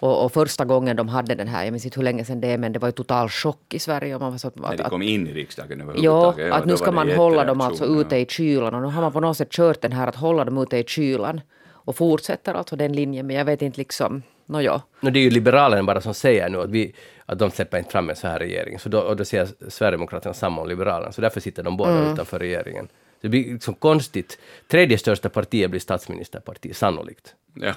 [0.00, 2.48] Och, och första gången de hade den här, jag minns inte hur länge sedan det
[2.48, 4.14] är, men det var ju total chock i Sverige.
[4.14, 6.52] Och man var så, När de att, kom in i riksdagen Ja, överhuvudtaget.
[6.52, 9.12] att då nu ska man hålla dem alltså ute i kylan och nu har man
[9.12, 11.40] på något sätt kört den här att hålla dem ute i kylan
[11.88, 14.82] och fortsätter alltså den linjen men jag vet inte liksom, nåja.
[15.00, 16.94] No, det är ju Liberalerna bara som säger nu att, vi,
[17.26, 18.78] att de släpper inte fram en så här regering.
[18.78, 22.38] Så då, och då säger Sverigedemokraterna samma om Liberalerna, så därför sitter de båda utanför
[22.38, 22.88] regeringen.
[23.20, 24.38] Det blir liksom konstigt.
[24.66, 27.34] Tredje största partiet blir statsministerparti, sannolikt.
[27.54, 27.74] Ja,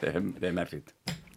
[0.00, 0.86] det är, det är märkligt.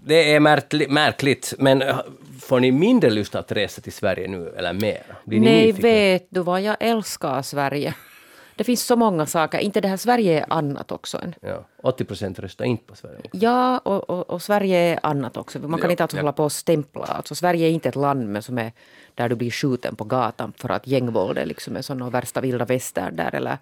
[0.05, 1.99] Det är märkli, märkligt, men äh,
[2.41, 5.03] får ni mindre lust att resa till Sverige nu, eller mer?
[5.25, 7.93] Blir ni Nej, vet du vad, jag älskar Sverige.
[8.57, 11.35] Det finns så många saker, inte det här Sverige är annat också än.
[11.41, 13.21] Ja, 80 procent röstar inte på Sverige.
[13.31, 15.59] Ja, och, och, och Sverige är annat också.
[15.59, 16.21] Man kan Ja, inte alltså ja.
[16.21, 17.05] hålla på och stämpla.
[17.05, 18.71] Alltså, Sverige är inte ett land med, som är,
[19.15, 22.65] där du blir skjuten på gatan för att gängvåld är liksom är sån värsta vilda
[22.65, 23.57] västern där eller,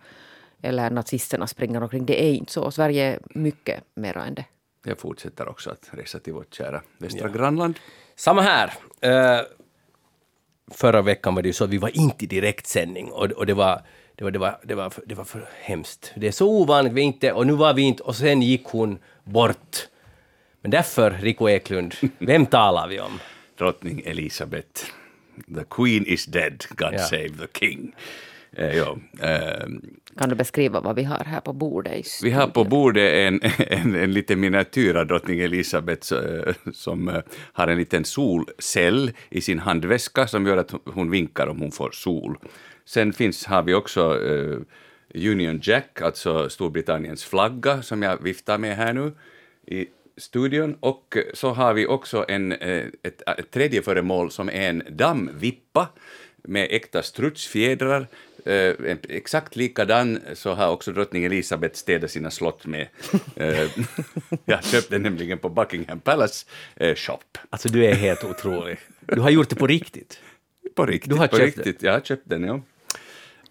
[0.62, 2.06] eller nazisterna springer omkring.
[2.06, 2.72] Det är inte så.
[2.72, 4.46] Sverige är mycket mer än det.
[4.86, 7.80] Jag fortsätter också att resa till vårt kära västra grannland.
[8.16, 8.74] Samma här.
[9.02, 9.42] Eh,
[10.72, 13.54] förra veckan var det ju så att vi var inte i direktsändning och, och det
[13.54, 13.82] var
[14.16, 16.12] det var, det, var, det, var, för- det var för hemskt.
[16.16, 18.98] Det är så ovanligt, vi inte, och nu var vi inte, och sen gick hon
[19.24, 19.78] bort.
[20.62, 23.20] Men därför, Rico Eklund, vem talar vi om?
[23.58, 24.82] Drottning Elisabeth.
[25.56, 27.00] The Queen is dead, God Ja.
[27.00, 27.96] save the King.
[28.58, 29.68] Eh, ja, eh,
[30.18, 32.08] Kan du beskriva vad vi har här på bordet?
[32.24, 37.22] vi har på bordet en, en, en liten miniatyr av drottning Elisabeth eh, som eh,
[37.54, 41.92] har en liten solcell i sin handväska som gör att hon vinkar om hon får
[41.92, 42.38] sol.
[42.86, 44.58] Sen finns, har vi också eh,
[45.32, 49.14] Union Jack, alltså Storbritanniens flagga som jag viftar med här nu
[49.68, 50.78] i studion.
[50.80, 55.88] Och så har vi också en, eh, ett, ett tredje föremål som är en dammvippa
[56.44, 58.08] med äkta strutsfjädrar.
[58.46, 58.74] Eh,
[59.10, 62.88] exakt likadan så har också drottning Elisabeth städat sina slott med.
[63.36, 63.70] Eh,
[64.46, 66.46] jag köpte nämligen på Buckingham Palace
[66.76, 67.20] eh, shop.
[67.50, 68.78] Alltså du är helt otrolig.
[69.00, 70.20] Du har gjort det på riktigt.
[70.76, 71.10] På riktigt.
[71.10, 71.82] Du har köpt riktigt.
[71.84, 72.62] Jag har köpt den, ja.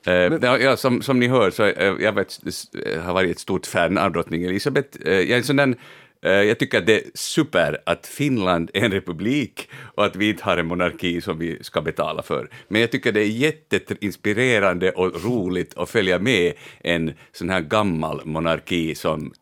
[0.07, 2.41] Eh, ja, ja, som, som ni hör så eh, jag vet,
[2.87, 4.99] eh, har varit ett stort fan av drottning Elisabeth.
[5.05, 5.75] Jag, är en sån där,
[6.21, 10.45] jag tycker att det är super att Finland är en republik och att vi inte
[10.45, 12.51] har en monarki som vi ska betala för.
[12.69, 18.21] Men jag tycker det är jätteinspirerande och roligt att följa med en sån här gammal
[18.25, 19.33] monarki som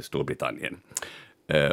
[0.00, 0.76] Storbritannien.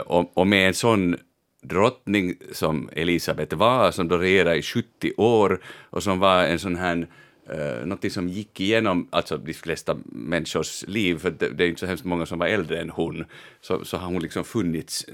[0.05, 1.17] Och, och med en sån
[1.61, 6.75] drottning som Elisabeth var, som då regerade i 70 år och som var en sån
[6.75, 7.07] här
[7.51, 11.67] Eh, uh, något som gick igenom alltså de flesta människors liv, för det, det är
[11.67, 13.25] inte så hemskt många som var äldre än hon,
[13.61, 15.05] så, så har hon liksom funnits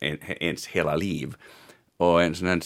[0.00, 1.34] en, ens hela liv.
[1.96, 2.60] och en sån här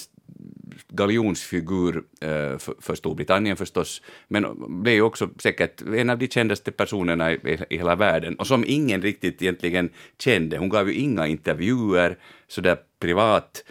[0.88, 4.44] galjonsfigur eh, för, för Storbritannien förstås, men
[4.82, 8.64] blev ju också säkert en av de kändaste personerna i, i hela världen och som
[8.66, 10.58] ingen riktigt egentligen kände.
[10.58, 13.64] Hon gav ju inga intervjuer sådär privat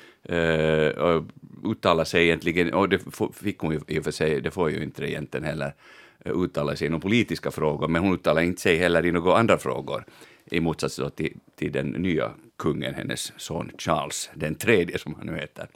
[0.97, 1.23] och
[1.71, 2.99] uttalade sig egentligen, och det
[3.33, 5.73] fick hon ju i och för sig, det får ju inte regenten heller
[6.25, 9.37] eh, uttala sig i några politiska frågor, men hon uttalade inte sig heller i några
[9.37, 10.03] andra frågor
[10.45, 15.35] i motsats till, till den nya kungen, hennes son Charles den tredje som han nu
[15.35, 15.67] heter.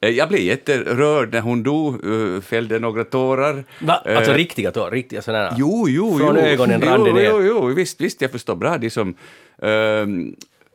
[0.00, 3.64] Eh, jag blev jätterörd när hon dog, uh, fällde några tårar.
[3.80, 3.94] Va?
[3.94, 4.90] Alltså uh, riktiga tårar?
[4.90, 5.54] Riktiga sådana?
[5.58, 6.42] Jo, jo, Från jo.
[6.42, 7.24] ögonen rann det jo, ner?
[7.24, 8.78] Jo, jo, visst, visst, jag förstår bra.
[8.78, 10.06] Det som, uh,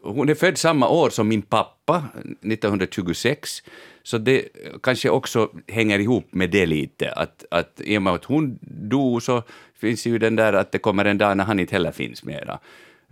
[0.03, 2.03] hon är född samma år som min pappa,
[2.41, 3.63] 1926,
[4.03, 4.45] så det
[4.83, 9.23] kanske också hänger ihop med det lite, att, att i och med att hon dog
[9.23, 9.43] så
[9.79, 12.59] finns ju den där att det kommer en dag när han inte heller finns mera.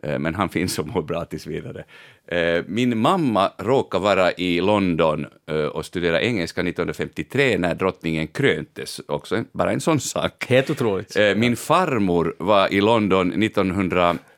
[0.03, 1.83] Eh, men han finns och mår bra tills vidare.
[2.27, 9.01] Eh, min mamma råkade vara i London eh, och studera engelska 1953 när drottningen kröntes,
[9.07, 10.45] också bara en sån sak.
[10.49, 11.17] Helt otroligt.
[11.35, 13.33] Min farmor var i London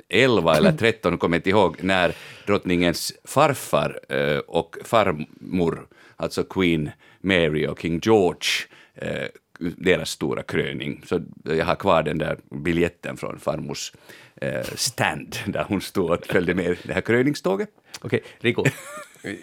[0.10, 2.16] 1911 eller 13, kommer jag inte ihåg, när
[2.48, 4.00] drottningens farfar
[4.48, 8.50] och farmor, alltså Queen Mary och King George,
[9.60, 11.02] deras stora kröning.
[11.06, 13.94] Så jag har kvar den där biljetten från farmors
[14.36, 17.70] eh, stand där hon stod och följde med det här kröningståget.
[18.02, 18.64] Okej, Rico.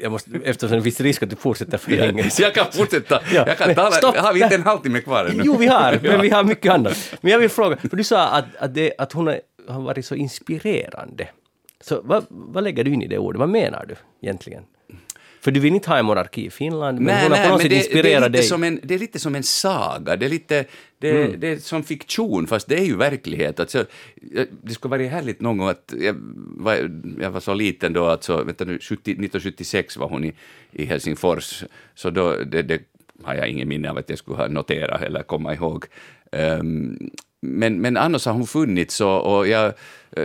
[0.01, 2.31] Jag måste, eftersom det finns risk att du fortsätter för länge.
[2.39, 3.21] Jag kan fortsätta.
[3.33, 3.91] Ja, jag kan men tala.
[3.91, 4.17] stopp.
[4.17, 5.43] Har vi inte en halvtimme kvar ännu?
[5.45, 7.15] Jo, vi har, men vi har mycket annat.
[7.21, 9.35] Men jag vill fråga, för du sa att, att, det, att hon
[9.69, 11.29] har varit så inspirerande.
[11.81, 13.39] Så vad, vad lägger du in i det ordet?
[13.39, 14.63] Vad menar du egentligen?
[15.41, 17.53] För du vill inte ha en monarki i Finland, men Nej, hon har nej, på
[17.53, 18.43] något sätt det, det, är inspirerat lite dig.
[18.43, 20.65] som en, det är lite som en saga, det är, lite,
[20.99, 21.41] det, Mm.
[21.41, 23.61] det är som fiktion, fast det är ju verklighet.
[23.61, 23.85] Alltså,
[24.63, 26.15] det skulle vara härligt någon gång att, jag
[26.57, 30.33] var, jag var så liten då, alltså, vänta nu, 70, 1976 var hon i,
[30.73, 32.81] i Helsingfors, så då, det, det
[33.23, 35.85] har jag ingen minne av att jag skulle ha noterat eller komma ihåg.
[36.33, 37.11] Ehm,
[37.43, 39.73] men, men annars har hon funnits och, och jag,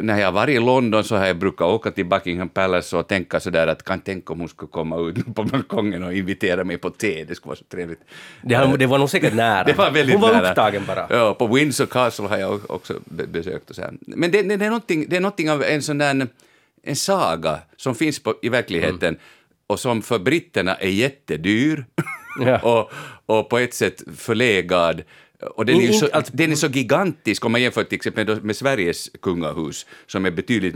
[0.01, 3.39] när jag var i London så har jag brukat åka till Buckingham Palace och tänka
[3.39, 6.89] sådär att kan tänka om hon skulle komma ut på balkongen och invitera mig på
[6.89, 7.99] te, det skulle vara så trevligt.
[8.41, 9.63] Det, har, det var nog säkert nära.
[9.63, 10.49] Det var väldigt hon var nära.
[10.49, 11.07] upptagen bara.
[11.09, 13.69] Ja, på Windsor Castle har jag också be- besökt.
[13.69, 13.93] Och så här.
[14.01, 16.27] Men det, det, det, är någonting, det är någonting av en sån där
[16.83, 19.19] en saga som finns på, i verkligheten Mm.
[19.67, 21.85] och som för britterna är jättedyr
[22.45, 22.59] Ja.
[22.63, 22.91] och,
[23.35, 25.01] och på ett sätt förlegad.
[25.39, 28.55] Och den är, så, alltså- den är så gigantisk om man jämför till exempel med
[28.55, 30.75] Sveriges kungahus som är betydligt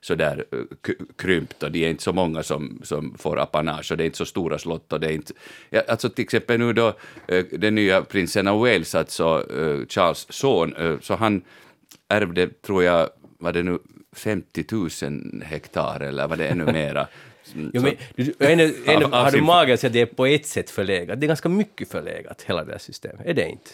[0.00, 4.04] sådär eh, krympt och de är inte så många som, som får apanage och det
[4.04, 5.32] är inte så stora slott och det är inte...
[5.70, 6.94] Ja, alltså till exempel nu då
[7.28, 11.42] eh, den nya prinsen av Wales, alltså eh, Charles son, så han
[12.08, 13.78] ärvde, tror jag, var det nu
[14.16, 17.06] 50 000 hektar eller var det ännu mera?
[17.54, 20.26] Jo, men, du, ännu, ännu, Av- har du mage att säga att det är på
[20.26, 21.20] ett sätt förlegat?
[21.20, 23.26] Det är ganska mycket förlegat, hela det här systemet.
[23.26, 23.70] Är det inte?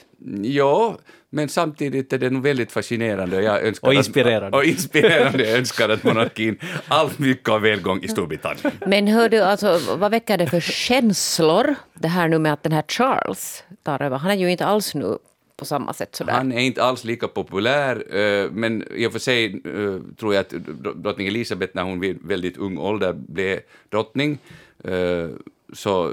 [0.48, 0.98] Ja,
[1.30, 3.36] men samtidigt är det nog väldigt fascinerande.
[3.36, 4.46] och Jag önskar Och inspirerande.
[4.46, 5.44] Att, och inspirerande.
[5.48, 6.58] Jag önskar att monarkin
[6.88, 8.70] allt mycket av välgång i Storbritannien.
[8.86, 12.72] Men hör du, alltså, vad väcker det för känslor, det här nu med att den
[12.72, 14.16] här Charles tar över?
[14.18, 15.18] Han är ju inte alls nu
[15.62, 16.32] på samma sätt sådär.
[16.32, 20.40] Han är inte alls lika populär, eh, men i och för sig eh, tror jag
[20.40, 20.54] att
[20.94, 24.38] drottning Elisabeth när hon vid väldigt ung ålder blev drottning,
[24.84, 25.28] eh,
[25.72, 26.12] så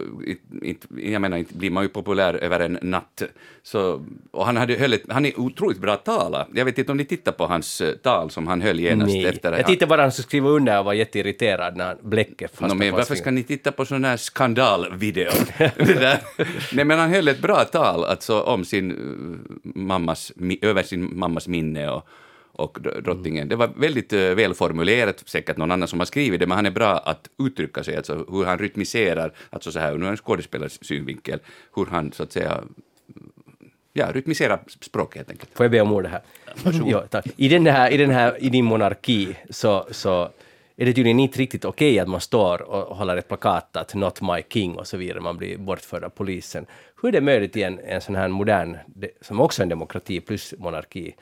[0.61, 3.23] inte, jag menar, inte blir man ju populär över en natt.
[3.63, 6.47] Så, och han, hade, höll ett, han är otroligt bra talare.
[6.53, 9.25] Jag vet inte om ni tittar på hans eh, tal som han höll genast Nej.
[9.25, 12.75] efter Jag tittade bara han skulle skriva under och var jätteirriterad när bläcket No, fastnade
[12.75, 15.31] men på varför ska ni titta på sån här skandalvideo?
[15.57, 16.19] Det där.
[16.73, 21.47] Nej, men han höll ett bra tal alltså, om sin, eh, mammas, över sin mammas
[21.47, 22.07] minne och,
[22.59, 23.49] och dr- drottningen.
[23.49, 26.71] Det var väldigt uh, välformulerat, säkert någon annan som har skrivit det, men han är
[26.71, 30.85] bra att uttrycka sig, alltså hur han rytmiserar, alltså så här, nu är en skådespelares
[30.85, 31.39] synvinkel,
[31.75, 32.63] hur han så att säga
[33.93, 35.49] ja, rytmiserar språket helt enkelt.
[35.53, 36.21] Får jag be om ordet här?
[36.85, 37.25] Ja, tack.
[37.37, 40.29] I, den här, i, den här, I din monarki så, så
[40.77, 44.21] är det tydligen inte riktigt okej att man står och håller ett plakat att “Not
[44.21, 46.65] my king” och så vidare, man blir bortförd av polisen.
[47.01, 49.69] Hur är det möjligt i en, en sån här modern, de- som också är en
[49.69, 51.15] demokrati plus monarki,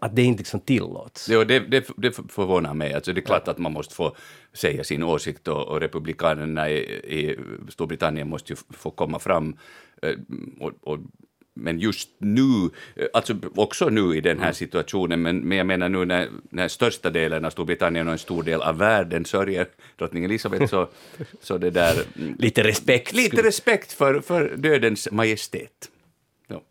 [0.00, 1.28] att det inte liksom tillåts?
[1.30, 2.94] Jo, det, det, det förvånar mig.
[2.94, 4.16] Alltså, det är klart att man måste få
[4.52, 6.76] säga sin åsikt och, och republikanerna i,
[7.20, 7.36] i
[7.68, 9.56] Storbritannien måste ju få komma fram.
[10.02, 10.14] eh,
[10.60, 10.98] Och, och,
[11.54, 15.88] men just nu, eh, alltså också nu i den här situationen, men, men jag menar
[15.88, 19.66] nu när, när största delen av Storbritannien och en stor del av världen sörjer
[19.98, 20.88] drottning Elizabeth så,
[21.40, 21.94] så det där...
[22.16, 23.12] mm, Lite respekt.
[23.12, 25.90] Lite respekt för, för dödens majestät.
[26.48, 26.62] Ja.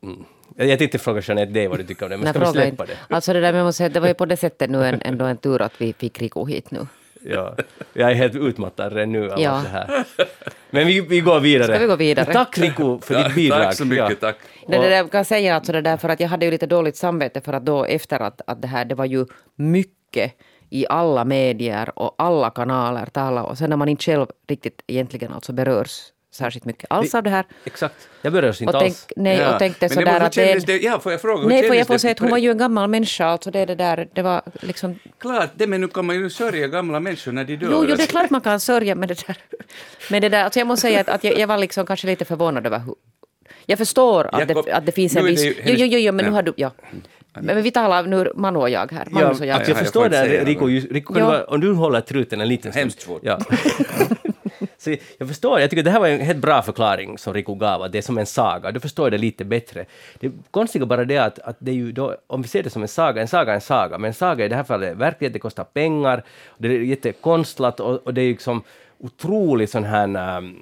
[0.00, 0.16] Jag
[0.56, 2.68] jag tänkte fråga Jeanette dig vad du tycker om det, men Nej, ska vi släppa
[2.82, 2.84] inte.
[3.08, 3.14] det?
[3.14, 5.36] Alltså det där med säga, det var ju på det sättet nu en, ändå en
[5.36, 6.86] tur att vi fick Rico hit nu.
[7.22, 7.56] ja.
[7.92, 9.50] Jag är helt utmattad redan nu av Ja.
[9.50, 10.04] allt det här.
[10.70, 11.68] Men vi, vi går vidare.
[11.68, 12.32] Ska vi gå vidare?
[12.32, 13.62] Tack Riku för ditt bidrag.
[13.62, 14.16] Tack så mycket, Ja.
[14.20, 14.36] tack.
[14.66, 16.66] Det, det där, kan jag säga alltså det där för att jag hade ju lite
[16.66, 20.32] dåligt samvete för att då efter att, att det här, det var ju mycket
[20.70, 25.32] i alla medier och alla kanaler tala och sen när man inte själv riktigt egentligen
[25.32, 26.00] alltså berörs
[26.34, 27.44] särskilt mycket alls av det här.
[27.64, 28.08] Exakt.
[28.22, 29.06] Jag berörs inte Och, tänk, alls.
[29.16, 29.52] nej, Ja.
[29.52, 30.78] och tänkte Men det att det, det?
[30.82, 31.42] Ja, får jag fråga?
[31.42, 33.24] hur Nej, för kändes jag får det säga att hon var ju en gammal människa.
[33.26, 34.98] Alltså det, är det, där, det var liksom...
[35.18, 37.68] Klart det, men nu kan man ju sörja gamla människor när de dör.
[37.72, 39.36] Jo, jo, det är klart man kan sörja med det där.
[40.10, 42.24] Men det där, alltså jag måste säga att, att jag, jag var liksom kanske lite
[42.24, 42.94] förvånad över hur...
[43.66, 45.44] Jag förstår att, Jag kom- det, att det finns en viss...
[45.44, 46.52] Jo, jo, jo, jo, men nu har du...
[46.56, 46.70] Ja.
[47.40, 49.06] Men, vi talar nu Manu och jag här.
[49.10, 49.62] Magnus och Ja, jag.
[49.62, 51.20] att jag Ja, jag förstår får det, Riku kan Ja.
[51.20, 52.82] du vara, om du håller truten en liten stund.
[52.82, 53.20] Hemskt svårt.
[53.24, 53.38] Ja.
[54.84, 57.82] Så jag förstår, jag tycker det här var en helt bra förklaring som Riku gav,
[57.82, 58.72] att det är som en saga.
[58.72, 59.84] Du förstår det lite bättre.
[60.20, 62.82] Det konstiga bara det att, att det är ju då, om vi ser det som
[62.82, 65.32] en saga, en saga är en saga, men en saga i det här fallet, verkligen,
[65.32, 66.24] det kostar pengar,
[66.58, 68.62] det är jättekonstlat och, och det är liksom
[68.98, 70.60] otroligt sån här, um,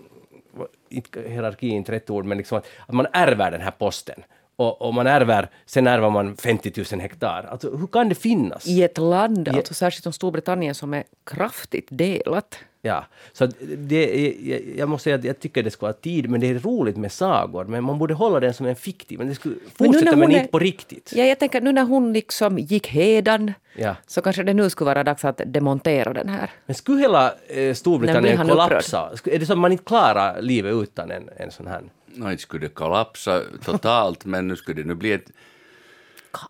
[1.26, 4.22] hierarki är inte rätt ord, men liksom att, att man ärver den här posten.
[4.56, 7.48] Och, och man ärver, sen ärver man 50 000 hektar.
[7.50, 8.66] Alltså hur kan det finnas?
[8.66, 12.58] I ett land, alltså särskilt som Storbritannien, som är kraftigt delat.
[12.84, 13.46] Ja, så
[13.78, 16.46] det är, jag, jag måste säga att jag tycker det ska ha tid, men det
[16.48, 19.54] är roligt med sagor, men man borde hålla den som en fiktiv, men det skulle
[19.78, 21.12] Men fortsätta men är- inte på riktigt.
[21.16, 23.96] Ja, jag tänker nu när hon liksom gick hedan Ja.
[24.06, 26.50] så kanske det nu skulle vara dags att demontera den här.
[26.66, 29.10] Men skulle hela eh, Nej, Storbritannien han kollapsa?
[29.14, 31.82] Sku- Är det så att man inte klarar livet utan en, en sån här?
[32.14, 35.30] Nå, inte skulle det kollapsa totalt, men nu skulle det nu bli ett...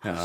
[0.03, 0.15] Ja.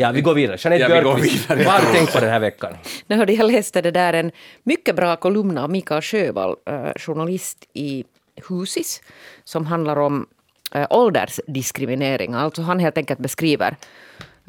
[0.00, 0.56] Ja, vi går vidare.
[0.60, 1.64] Jeanette Ja, vi Björkqvist, vidare.
[1.64, 2.72] vad har du tänkt på den här veckan?
[3.06, 4.30] Nu hörde jag läste det där en
[4.62, 8.04] mycket bra kolumn av Mikael Sjövall, eh, journalist i
[8.48, 9.02] Husis,
[9.44, 10.26] som handlar om
[10.74, 12.34] eh, åldersdiskriminering.
[12.34, 13.76] Alltså han helt enkelt beskriver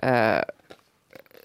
[0.04, 0.38] eh,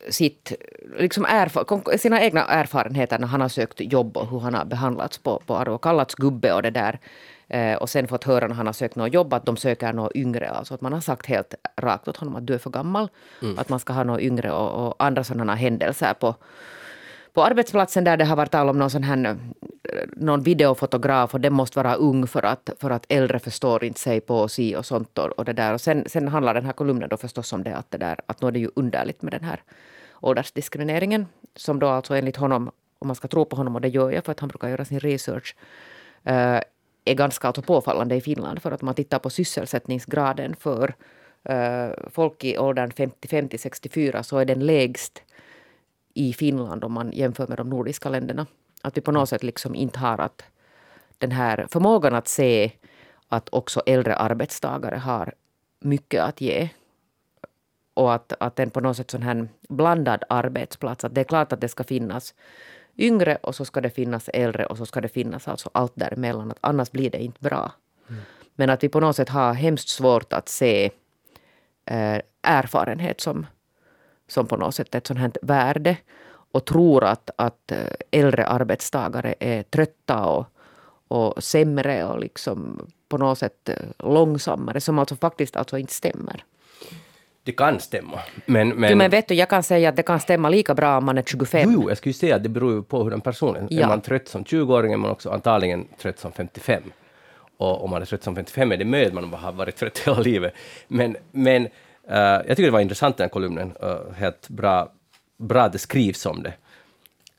[0.08, 0.52] sitt,
[0.98, 4.64] liksom erfa- kon- sina egna erfarenheter när han har sökt jobb och hur han har
[4.64, 6.98] behandlats på, på och kallats gubbe och det där.
[7.48, 10.12] Eh, och sen fått höra när han har sökt något jobb att de söker något
[10.14, 10.50] yngre.
[10.50, 13.08] Alltså att man har sagt helt rakt åt honom att du är för gammal.
[13.56, 16.34] Att man ska ha något yngre och, och andra sådana händelser på,
[17.32, 19.34] på arbetsplatsen där det har varit tal om någon sån här eh,
[20.16, 24.20] någon videofotograf och den måste vara ung för att, för att äldre förstår inte sig
[24.20, 25.74] på si och sånt och, och det där.
[25.74, 28.40] Och sen, sen handlar den här kolumnen då förstås om det att det där att
[28.40, 29.62] nu är det ju underligt med den här
[30.20, 31.26] åldersdiskrimineringen
[31.56, 34.24] som då alltså enligt honom, om man ska tro på honom och det gör jag
[34.24, 35.56] för att han brukar göra sin research,
[36.24, 36.60] eh,
[37.04, 40.94] är ganska alltså påfallande i Finland för att man tittar på sysselsättningsgraden för
[41.50, 45.22] uh, folk i åldern 55 till 64 så är den lägst
[46.14, 48.46] i Finland om man jämför med de nordiska länderna.
[48.82, 50.44] Att vi på något sätt liksom inte har att
[51.18, 52.72] den här förmågan att se
[53.28, 55.34] att också äldre arbetstagare har
[55.80, 56.68] mycket att ge.
[57.94, 61.52] Och att, att en på något sätt sån här blandad arbetsplats, att det är klart
[61.52, 62.34] att det ska finnas
[62.98, 66.50] yngre och så ska det finnas äldre och så ska det finnas alltså allt däremellan.
[66.50, 67.72] Att annars blir det inte bra.
[68.54, 70.90] Men att vi på något sätt har hemskt svårt att se
[71.84, 73.46] eh, erfarenhet som,
[74.28, 75.96] som på något sätt ett sånt här värde
[76.52, 77.78] och tror att, att eh,
[78.10, 80.46] äldre arbetstagare är trötta och,
[81.08, 86.44] och sämre och liksom på något sätt eh, långsammare, som alltså faktiskt alltså inte stämmer.
[87.44, 88.20] Det kan stämma.
[88.46, 90.98] Men, men, jo, men vet du, jag kan säga att det kan stämma lika bra
[90.98, 91.72] om man är 25.
[91.72, 93.68] Jo, jag skulle säga att det beror på hur den personen är.
[93.70, 93.82] Ja.
[93.82, 96.82] Är man trött som 20-åring är man också antagligen trött som 55.
[97.56, 99.98] Och om man är trött som 55 är det möjligt att man har varit trött
[99.98, 100.54] hela livet.
[100.88, 101.66] Men, men
[102.08, 103.76] eh, jag tycker det var intressant den här kolumnen.
[103.82, 104.92] Uh, helt bra,
[105.38, 106.54] bra det skrivs om det.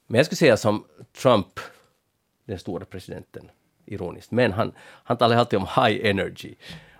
[0.08, 0.84] Men jag skulle säga som
[1.22, 1.60] Trump,
[2.46, 3.50] den stora presidenten,
[3.86, 6.56] ironiskt, men han, han talar alltid om high energy.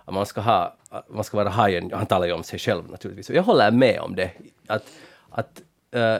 [0.06, 0.76] Att man ska, ha,
[1.08, 1.94] man ska vara high energy.
[1.94, 3.30] Han talar ju om sig själv naturligtvis.
[3.30, 4.30] Och jag håller med om det.
[4.66, 4.84] Att,
[5.30, 5.62] att,
[5.96, 6.18] uh,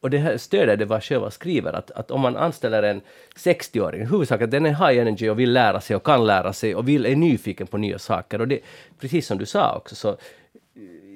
[0.00, 3.00] och det här stöder det vad Sjövall skriver, att, att om man anställer en
[3.36, 6.74] 60-åring, huvudsaken att den är high energy och vill lära sig och kan lära sig
[6.74, 8.40] och vill, är nyfiken på nya saker.
[8.40, 8.60] Och det,
[9.00, 10.16] precis som du sa också, så eh,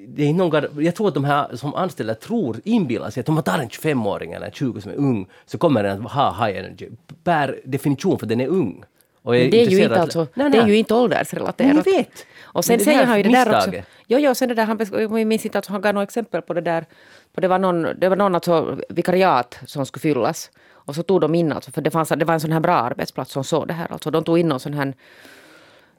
[0.07, 3.35] det är någon, jag tror att de här som anställer tror, inbillar sig att om
[3.35, 6.45] man tar en 25-åring eller en 20 som är ung, så kommer den att ha
[6.45, 6.89] high energy.
[7.23, 8.83] Per definition, för den är ung.
[9.23, 10.71] Och Men det är ju inte, alltså, Nej, det är nej.
[10.71, 11.75] ju inte åldersrelaterat.
[11.75, 12.25] Nej, jag vet.
[12.43, 13.71] Och sen säger han ju det där också.
[14.07, 16.53] Jo, jo, sen det där, han, jag minns inte att han gav något exempel på
[16.53, 16.85] det där.
[17.33, 20.51] På det var någon, det var någon alltså, vikariat som skulle fyllas.
[20.85, 22.75] Och så tog de in, alltså, för det, fanns, det var en sån här bra
[22.75, 23.87] arbetsplats som såg det här.
[23.91, 24.93] Alltså, de tog in någon sån här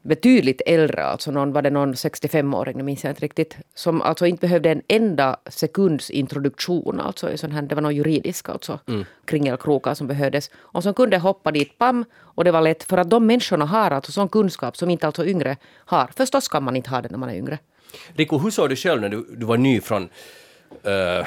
[0.04, 4.26] betydligt äldre, alltså någon, var det någon 65-åring, det minns jag inte riktigt, som alltså
[4.26, 8.78] inte behövde en enda sekunds introduktion, alltså i sån här, det var någon juridisk alltså,
[9.24, 13.10] kringelkrokar som behövdes, och som kunde hoppa dit, pam, och det var lätt, för att
[13.10, 16.10] de människorna har alltså sån kunskap som inte alltså yngre har.
[16.16, 17.58] Förstås kan man inte ha det när man är yngre.
[18.14, 21.26] Riku, hur såg du själv när du, du var ny från, uh,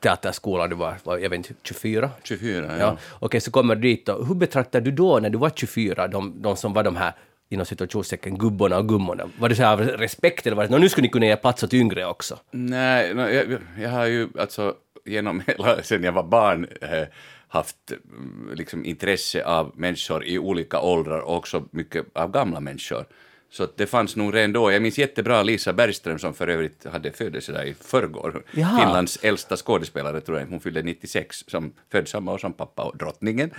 [0.00, 2.10] teaterskolan, du var, var jag vet inte, 24?
[2.22, 2.76] 24, ja.
[2.78, 2.96] Ja.
[3.20, 6.42] Okej, så kommer du dit och hur betraktar du då när du var 24, de,
[6.42, 7.12] de som var de här
[7.48, 9.30] inom situationstecken gubborna och gummorna?
[9.38, 11.36] Var det så här av respekt eller var det "Nå, nu skulle ni kunna ge
[11.36, 12.38] plats åt yngre också?
[12.50, 14.74] Nej, no, jag, jag har ju alltså
[15.04, 17.06] genom hela, sen jag var barn, eh,
[17.48, 23.04] haft mm, liksom, intresse av människor i olika åldrar och också mycket av gamla människor.
[23.50, 24.72] Så det fanns nog redan då.
[24.72, 28.44] Jag minns jättebra Lisa Bergström som för övrigt hade födelsedag i förrgår.
[28.50, 28.78] Jaha.
[28.78, 30.46] Finlands äldsta skådespelare tror jag.
[30.46, 33.50] Hon fyllde 96, som född samma år som pappa och drottningen.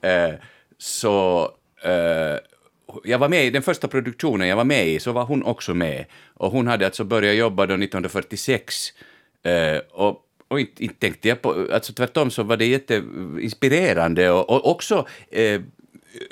[0.00, 0.34] Eh,
[0.78, 1.42] så
[1.82, 2.36] eh,
[3.04, 5.74] jag var med i den första produktionen jag var med i, så var hon också
[5.74, 6.04] med.
[6.34, 8.92] Och hon hade alltså börjat jobba då 1946.
[9.42, 14.50] Eh, och och inte, inte tänkte jag på, alltså tvärtom så var det jätteinspirerande och,
[14.50, 15.60] och också eh,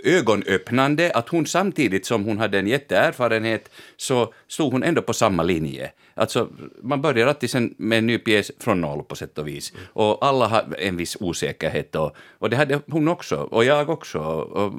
[0.04, 5.42] ögonöppnande att hon samtidigt som hon hade en jätteerfarenhet så stod hon ändå på samma
[5.42, 5.90] linje.
[6.14, 6.48] Alltså,
[6.82, 9.72] man börjar alltid sen med en ny pjäs från noll på sätt och vis.
[9.92, 14.18] Och alla har en viss osäkerhet och, och det hade hon också, och jag också.
[14.18, 14.72] Och, och,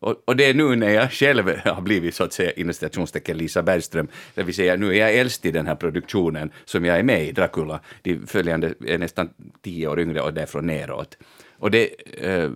[0.00, 3.62] och det är nu när jag själv har blivit så att säga inom citationstecken Lisa
[3.62, 7.02] Bergström, det vill säga nu är jag äldst i den här produktionen som jag är
[7.02, 7.80] med i, Dracula.
[8.02, 9.30] De följande är nästan
[9.62, 11.18] tio år yngre och därifrån neråt.
[11.58, 11.90] Och det...
[12.24, 12.50] Eh,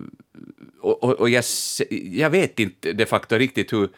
[0.81, 1.43] och, och, och jag,
[2.11, 3.89] jag vet inte de facto riktigt hur,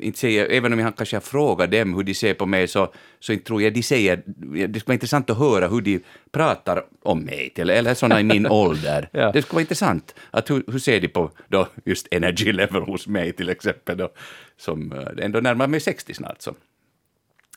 [0.00, 2.92] inte säger, även om jag kanske har frågat dem hur de ser på mig så,
[3.20, 6.00] så inte tror jag de säger, det skulle vara intressant att höra hur de
[6.30, 9.08] pratar om mig, till, eller sådana i min ålder.
[9.12, 9.32] Ja.
[9.32, 13.06] Det skulle vara intressant, att hur, hur ser de på då just energy level hos
[13.06, 14.12] mig till exempel, då,
[14.56, 16.42] som eh, ändå närmar mig 60 snart.
[16.42, 16.54] Så.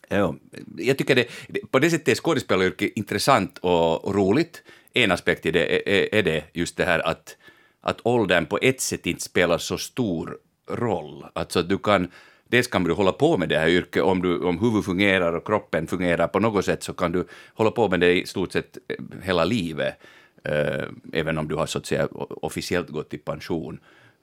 [0.07, 0.36] Ja,
[0.78, 1.28] jag tycker det,
[1.72, 4.63] på det sättet är skådespelaryrket intressant och, och roligt.
[4.93, 7.38] En aspekt i det är, är, är det just det här att,
[7.82, 10.38] att åldern på ett sätt inte spelar så stor
[10.68, 11.26] roll.
[11.34, 12.07] Alltså du kan,
[12.47, 15.45] dels kan du hålla på med det här yrket om, du, om huvudet fungerar och
[15.45, 18.78] kroppen fungerar på något sätt så kan du hålla på med det i stort sett
[18.88, 19.95] eh, hela livet.
[20.43, 22.07] Eh, även om du har så att säga
[22.41, 23.80] officiellt gått i pension.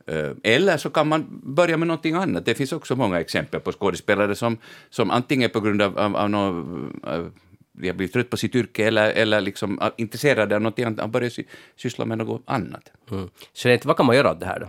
[0.07, 2.45] Eh, Eller så kan man börja med någonting annat.
[2.45, 4.59] Det finns också många exempel på skådespelare som,
[4.90, 6.30] som antingen på grund av, av, av
[7.76, 11.01] de har blivit trött på sitt yrke eller, eller liksom ah, intresserade av någonting annat,
[11.01, 11.45] har börjat sy,
[11.76, 12.92] syssla med något annat.
[13.11, 13.28] Mm.
[13.55, 14.68] Jeanette, vad kan man göra åt det här då?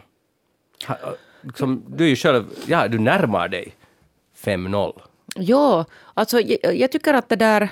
[1.45, 3.75] Liksom, du är ju själv, ja, du närmar dig
[4.37, 5.01] 5-0.
[5.35, 7.69] Ja, alltså jag, jag tycker att det där...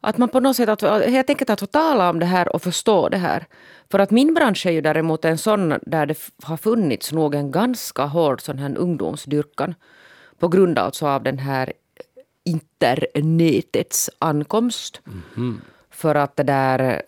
[0.00, 0.68] Att man på något sätt...
[0.68, 3.46] Att, jag tänker att få tala om det här och förstå det här.
[3.90, 7.50] För att min bransch är ju däremot en sån där det har funnits nog en
[7.50, 9.74] ganska hård sån här ungdomsdyrkan.
[10.38, 11.72] På grund alltså av den här
[12.44, 15.00] internetets ankomst.
[15.90, 17.02] För att det där...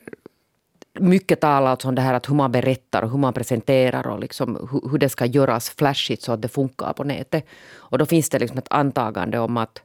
[1.01, 4.21] Mycket talar alltså om det här att hur man berättar och hur man presenterar och
[4.21, 7.47] liksom hur, hur det ska göras flashigt så att det funkar på nätet.
[7.75, 9.83] Och då finns det liksom ett antagande om att,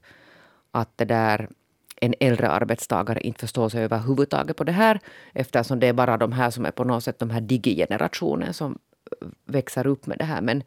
[0.71, 1.49] att det där
[2.01, 4.99] en äldre arbetstagare inte förstår sig överhuvudtaget på det här
[5.33, 8.77] eftersom det är bara de här som är på något sätt de här digi-generationen som
[9.45, 10.41] växer upp med det här.
[10.41, 10.63] Men,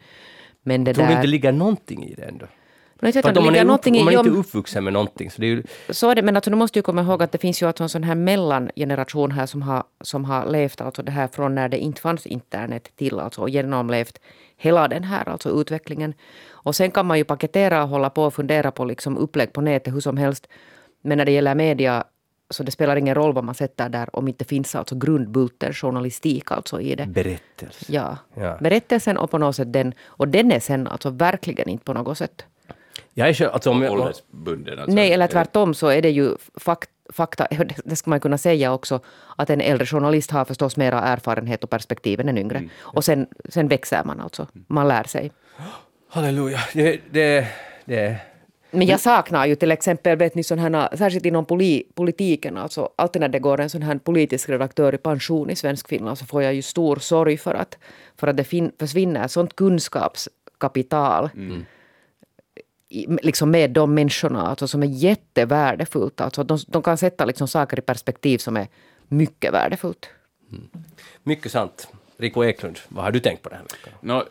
[0.62, 1.16] men det Tror du där...
[1.16, 2.46] inte det ligger någonting i det ändå?
[3.00, 4.16] Men jag inte att om man, är upp, om man i...
[4.16, 5.62] inte är uppvuxen med någonting så det är ju...
[5.90, 7.82] så är det, men alltså, du måste ju komma ihåg att det finns ju alltså
[7.82, 11.68] en sån här mellangeneration här som har, som har levt alltså det här från när
[11.68, 14.20] det inte fanns internet till alltså, och genomlevt
[14.56, 16.14] hela den här alltså, utvecklingen.
[16.50, 19.60] Och sen kan man ju paketera och hålla på och fundera på liksom, upplägg på
[19.60, 20.48] nätet hur som helst.
[21.02, 22.04] Men när det gäller media
[22.50, 26.52] så det spelar ingen roll vad man sätter där om inte finns alltså grundbulten journalistik
[26.52, 27.06] alltså i det.
[27.06, 27.84] Berättelse.
[27.88, 28.16] Ja.
[28.34, 28.58] Ja.
[28.60, 32.18] Berättelsen och på något sätt den, och den är sen alltså verkligen inte på något
[32.18, 32.44] sätt
[33.14, 34.94] Jag är själv, alltså om jag, Åldersbunden alltså.
[34.94, 37.46] Nej, eller tvärtom så är det ju fak fakta,
[37.84, 39.00] det ska man kunna säga också,
[39.36, 42.58] att en äldre journalist har förstås mera erfarenhet och perspektiv än en yngre.
[42.58, 42.70] Mm.
[42.80, 45.32] Och sen, sen växer man alltså, man lär sig.
[46.08, 47.46] halleluja, det, det,
[47.84, 48.16] det,
[48.70, 52.90] Men jag saknar ju till exempel, vet ni, sån här, särskilt inom poli, politiken, alltså
[52.96, 56.26] alltid när det går en sån här politisk redaktör i pension i svensk Finland så
[56.26, 57.78] får jag ju stor sorg för att,
[58.16, 61.64] för att det fin, försvinner sånt kunskapskapital i,
[63.22, 66.20] liksom med de människorna alltså, som är jättevärdefullt.
[66.20, 68.68] Alltså, de, de kan sätta liksom saker i perspektiv som är
[69.08, 70.10] mycket värdefullt.
[71.22, 71.88] mycket sant.
[72.16, 73.92] Rico Eklund, vad har du tänkt på den här veckan?
[74.00, 74.24] Nå,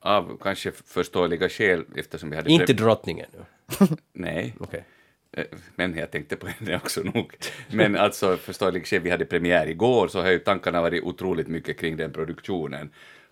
[0.00, 2.50] av kanske förståeliga skäl eftersom vi hade...
[2.50, 3.86] Inte drottningen nu.
[4.12, 4.54] Nej.
[4.60, 4.84] Okej.
[5.36, 5.44] Eh,
[5.76, 7.34] Men jag tänkte på henne också nog.
[7.70, 11.78] Men alltså förståeligt skäl, vi hade premiär igår, så har ju tankarna varit otroligt mycket
[11.78, 12.90] kring den produktionen.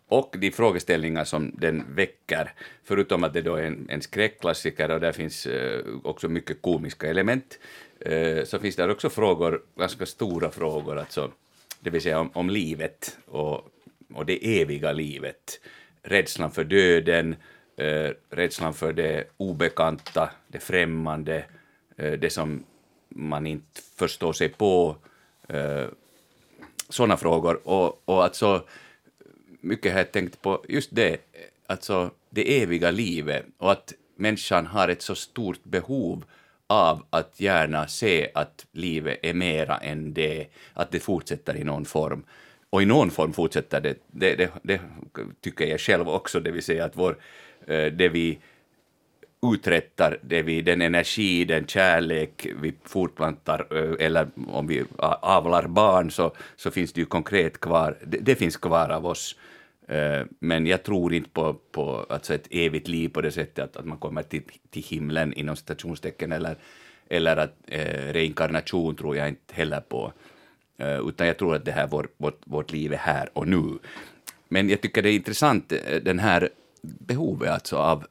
[0.08, 2.52] Och de frågeställningar som den väcker,
[2.84, 7.06] förutom att det då är en, en skräckklassiker och där finns eh, också mycket komiska
[7.10, 7.58] element,
[8.00, 11.32] eh, så finns där också frågor, ganska stora frågor, alltså,
[11.80, 13.68] det vill säga om, om livet och,
[14.14, 15.60] och det eviga livet.
[16.02, 17.36] Rädslan för döden,
[17.76, 21.44] eh, rädslan för det obekanta, det främmande,
[21.96, 22.64] eh, det som
[23.08, 24.96] man inte förstår sig på,
[25.48, 25.86] eh,
[26.88, 27.68] sådana frågor.
[27.68, 28.66] Och, och alltså,
[29.62, 31.16] mycket har jag tänkt på just det,
[31.66, 36.24] alltså det eviga livet och att människan har ett så stort behov
[36.66, 41.84] av att gärna se att livet är mera än det, att det fortsätter i någon
[41.84, 42.24] form.
[42.70, 44.80] Och i någon form fortsätter det, det, det, det
[45.40, 47.16] tycker jag själv också, det vill säga att vår,
[47.66, 48.38] eh, det vi
[49.54, 54.84] uträttar, det vi, den energi, den kärlek vi fortplantar, eh, eller om vi
[55.20, 59.36] avlar barn, så, så finns det ju konkret kvar, det, det finns kvar av oss.
[59.92, 63.76] Eh, men jag tror inte på, på alltså ett evigt liv på det sättet att,
[63.76, 66.56] att man kommer till, till himlen inom citationstecken eller,
[67.08, 70.12] eller att eh, reinkarnation tror jag inte heller på.
[70.78, 73.78] Eh, utan jag tror att det här vår, vårt, vårt liv är här och nu.
[74.48, 76.48] Men jag tycker det är intressant, eh, den här
[76.82, 78.06] behovet alltså av,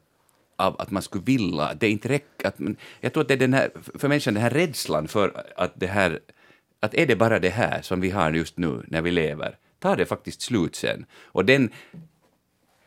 [0.56, 3.34] av att man skulle vilja, det är inte räcker, att man, jag tror att det
[3.34, 6.20] är den här, för människan den här rädslan för att det här,
[6.80, 9.96] att är det bara det här som vi har just nu när vi lever, tar
[9.96, 11.06] det faktiskt slut sen.
[11.24, 11.70] Och den,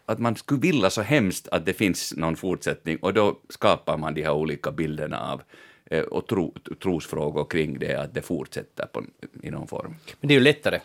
[0.05, 4.13] att man skulle vilja så hemskt att det finns någon fortsättning och då skapar man
[4.13, 5.41] de här olika bilderna av
[5.85, 9.03] eh, och tro, trosfrågor kring det, att det fortsätter på,
[9.41, 9.95] i någon form.
[10.19, 10.79] Men det är ju lättare.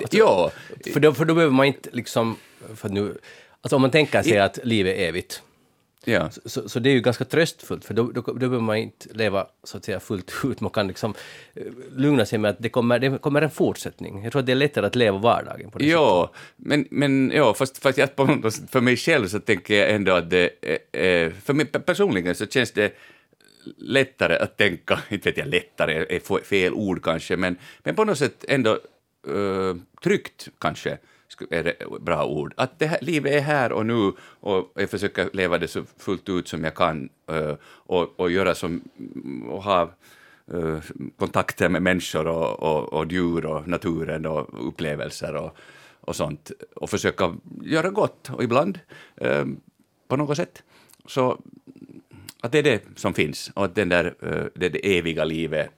[0.00, 0.50] Alltså, ja.
[0.92, 2.36] För då, för då behöver man inte liksom...
[2.74, 3.18] För nu,
[3.60, 5.42] alltså om man tänker sig att livet är evigt,
[6.04, 6.30] Ja.
[6.44, 9.46] så, så det är ju ganska tröstfullt, för då, då, då behöver man inte leva
[9.64, 10.60] så att säga fullt ut.
[10.60, 11.14] Man kan liksom
[11.54, 11.62] eh,
[11.96, 14.22] lugna sig med att det kommer, det kommer en fortsättning.
[14.22, 17.54] Jag tror att det är lättare att leva vardagen på det Ja, men, men ja,
[17.54, 18.08] fast, fast jag,
[18.70, 20.50] för mig själv så tänker jag ändå att det,
[20.92, 22.92] eh, för mig personligen så känns det
[23.76, 28.18] lättare att tänka, inte vet jag, lättare är fel ord kanske, men, men på något
[28.18, 28.78] sätt ändå
[29.28, 30.98] uh, tryggt kanske
[31.50, 32.54] är det bra ord.
[32.56, 36.28] Att det här, livet är här och nu och jag försöker leva det så fullt
[36.28, 38.82] ut som jag kan eh, och, och göra som,
[39.48, 39.82] och ha
[40.52, 40.78] eh,
[41.16, 45.56] kontakter med människor och, och, och djur och naturen och upplevelser och,
[46.00, 48.78] och sånt och försöka göra gott och ibland
[49.16, 49.44] eh,
[50.08, 50.62] på något sätt.
[51.06, 51.42] Så
[52.40, 54.14] att det är det som finns och att den där,
[54.54, 55.70] det, det eviga livet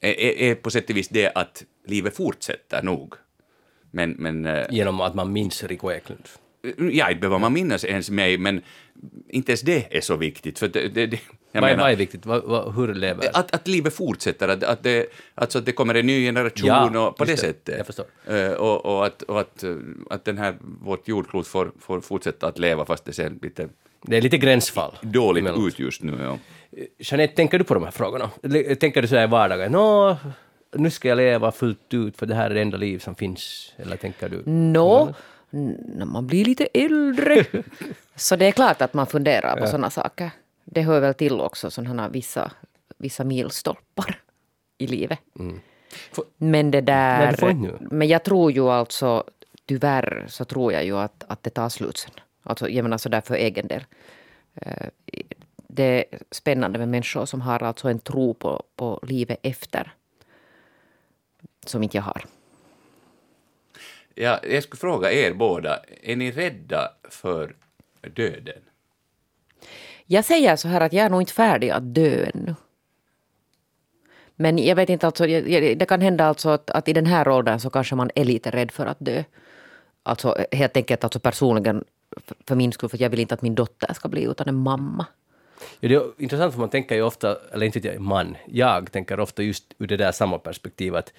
[0.00, 3.14] är, är på sätt och vis det att livet fortsätter nog.
[3.94, 6.28] Men, men, Genom att man minns Rico Eklund?
[6.92, 8.62] Ja, inte behöver man minnas ens mig, men
[9.28, 10.58] inte ens det är så viktigt.
[10.58, 11.18] För det, det, det
[11.52, 12.26] vad, menar, är viktigt?
[12.26, 13.30] Vad, vad, hur lever?
[13.32, 17.08] Att, att livet fortsätter, att, att, det, alltså att det kommer en ny generation ja,
[17.08, 17.76] och på det, det sättet.
[17.76, 18.06] Jag förstår.
[18.30, 19.64] Uh, och, och, att, och att,
[20.10, 23.68] att den här, vårt jordklot får, får fortsätta att leva fast det ser lite...
[24.02, 24.92] Det är lite gränsfall.
[25.02, 25.66] Dåligt emellan.
[25.66, 26.38] ut just nu, ja.
[26.98, 28.30] Jeanette, tänker du på de här frågorna?
[28.80, 29.72] Tänker du så här i vardagen?
[29.72, 30.16] Nå,
[30.74, 33.72] nu ska jag leva fullt ut för det här är det enda liv som finns?
[33.76, 34.42] Eller tänker du?
[34.46, 35.14] Nå,
[35.50, 37.44] när man blir lite äldre.
[38.16, 39.66] så det är klart att man funderar på ja.
[39.66, 40.30] sådana saker.
[40.64, 42.50] Det hör väl till också sådana vissa,
[42.98, 44.20] vissa milstolpar
[44.78, 45.18] i livet.
[45.38, 45.60] Mm.
[46.12, 47.36] För, men det där...
[47.90, 49.24] Men jag tror ju alltså,
[49.66, 52.12] tyvärr så tror jag ju att, att det tar slut sen.
[52.42, 53.84] Alltså, jag menar sådär för egen del.
[54.54, 54.86] Eh,
[55.68, 59.92] det är spännande med människor som har alltså en tro på, på livet efter
[61.68, 62.24] som inte jag har.
[64.14, 67.56] Ja, jag skulle fråga er båda, är ni rädda för
[68.00, 68.62] döden?
[70.06, 72.54] Jag säger så här att jag är nog inte färdig att dö ännu.
[74.36, 77.60] Men jag vet inte, alltså, det kan hända alltså att, att i den här åldern
[77.60, 79.24] så kanske man är lite rädd för att dö.
[80.02, 81.84] Alltså helt enkelt alltså personligen
[82.46, 85.06] för min skull, för jag vill inte att min dotter ska bli utan en mamma.
[85.80, 89.20] Ja, det är intressant för man tänker ju ofta, eller inte jag, man, jag tänker
[89.20, 91.14] ofta just ur det där samma perspektivet uh,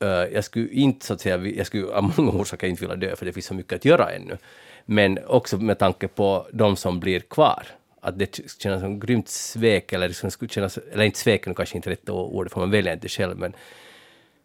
[0.00, 3.16] Eh, jag skulle inte så att säga, jag skulle av många orsaker inte vilja dö
[3.16, 4.38] för det finns så mycket att göra ännu.
[4.84, 7.66] Men också med tanke på de som blir kvar.
[8.00, 11.54] Att det känns som grymt svek, eller liksom det skulle kännas, eller inte svek är
[11.54, 13.52] kanske inte rätt ord, för man väljer inte själv, men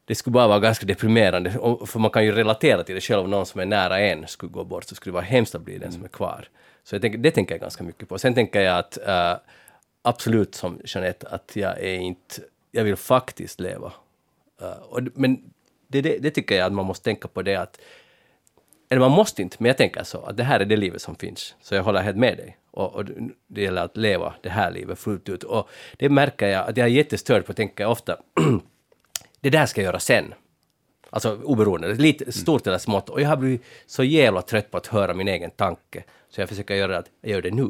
[0.06, 1.52] det skulle bara vara ganska deprimerande,
[1.86, 4.52] för man kan ju relatera till det själv, om någon som är nära en skulle
[4.52, 6.47] gå bort, så skulle det vara hemskt att bli den som är kvar.
[6.84, 8.20] Så jag tänker, det tänker jag ganska mycket på.
[8.20, 9.36] Sen tänker jag att uh,
[10.02, 12.41] absolut som Jeanette, att jag är inte,
[12.72, 13.93] jag vill faktiskt leva
[14.89, 15.53] och, men
[15.88, 17.80] det, det, det, tycker jag att man måste tänka på det att,
[18.89, 21.16] eller man måste inte, men jag tänker så, att det här är det livet som
[21.16, 21.55] finns.
[21.62, 22.57] Så jag håller helt med dig.
[22.72, 23.05] Och, och
[23.47, 25.43] det gäller att leva det här livet fullt ut.
[25.43, 28.18] Och det märker jag att jag är jättestörd på, tänker jag ofta,
[29.41, 30.34] det där ska jag göra sen.
[31.09, 33.09] Alltså oberoende, lite stort eller smått.
[33.09, 36.03] Och jag har blivit så jävla trött på att höra min egen tanke.
[36.30, 37.70] Så jag försöker göra att jag gör det nu.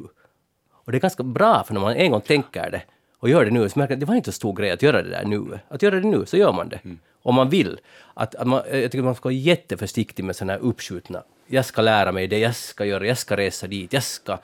[0.72, 2.82] Och det är ganska bra, för när man en gång tänker det,
[3.22, 4.82] och gör det nu, så märker jag att det var inte så stor grej att
[4.82, 5.60] göra det där nu.
[5.68, 6.80] Att göra det nu, så gör man det.
[6.84, 7.00] Mm.
[7.22, 7.80] Om man vill.
[8.14, 11.82] Att, att man, jag tycker man ska vara jätteförsiktig med sådana här uppskjutna, jag ska
[11.82, 14.38] lära mig det, jag ska göra, jag ska resa dit, jag ska,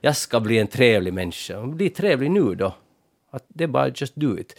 [0.00, 1.62] jag ska bli en trevlig människa.
[1.62, 2.74] Bli trevlig nu då.
[3.30, 4.58] Att det är bara just do it.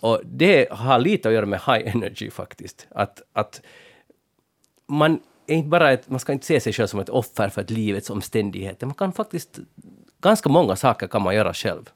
[0.00, 2.86] Och det har lite att göra med high energy faktiskt.
[2.90, 3.62] Att, att
[4.86, 7.62] man, är inte bara ett, man ska inte se sig själv som ett offer för
[7.62, 8.86] ett livets omständigheter.
[8.86, 9.58] Man kan faktiskt,
[10.20, 11.90] ganska många saker kan man göra själv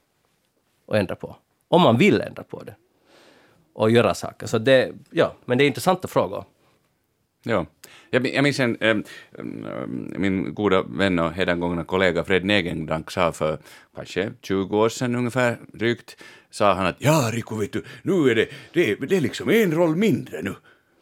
[0.91, 1.35] och ändra på.
[1.67, 2.75] Om man vill ändra på det.
[3.73, 4.47] Och göra saker.
[4.47, 6.43] Så det, ja, men det är intressanta frågor.
[7.43, 7.65] Ja.
[8.09, 9.03] Jag, jag minns en, ähm,
[10.17, 13.59] min goda vän och hedangångna kollega Fred Negendank sa för
[13.95, 16.17] kanske 20 år sedan ungefär drygt,
[16.49, 19.71] sa han att ja, Riku, vet du, nu är det, det, det är liksom en
[19.71, 20.55] roll mindre nu.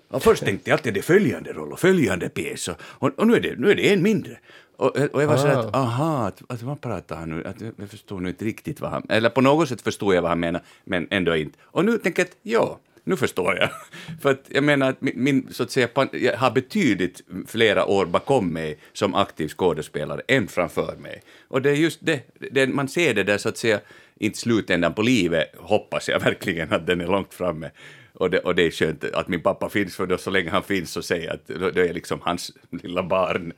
[0.10, 3.28] Och först tänkte jag alltid det är följande roll och följande pjäs och, och, och
[3.28, 4.40] nu, är det, nu är det en mindre.
[4.80, 7.44] Och, och jag var så att, aha, att, att vad pratar han nu?
[7.46, 9.06] Att jag förstår nu inte riktigt vad han...
[9.10, 11.58] Eller på något sätt förstod jag vad han menar, men ändå inte.
[11.62, 13.70] Och nu tänker jag att ja, nu förstår jag.
[14.22, 18.06] För att jag menar att min, min, så att säga, jag har betydligt flera år
[18.06, 21.22] bakom mig som aktiv skådespelare än framför mig.
[21.48, 22.22] Och det är just det,
[22.52, 23.80] det man ser det där så att säga,
[24.20, 27.72] inte slutändan på livet, hoppas jag verkligen att den är långt framme.
[28.14, 30.64] Och det, och det är skönt att min pappa finns, för då så länge han
[30.64, 33.54] finns så säger jag att då är jag liksom hans lilla barn.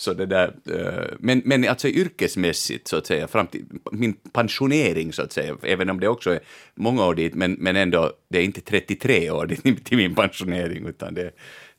[0.00, 5.12] Så det där, eh, men, men alltså yrkesmässigt, så att säga, fram till min pensionering,
[5.12, 6.40] så att säga, även om det också är
[6.74, 9.46] många år dit, men, men ändå, det är inte 33 år
[9.84, 11.30] till min pensionering, utan det,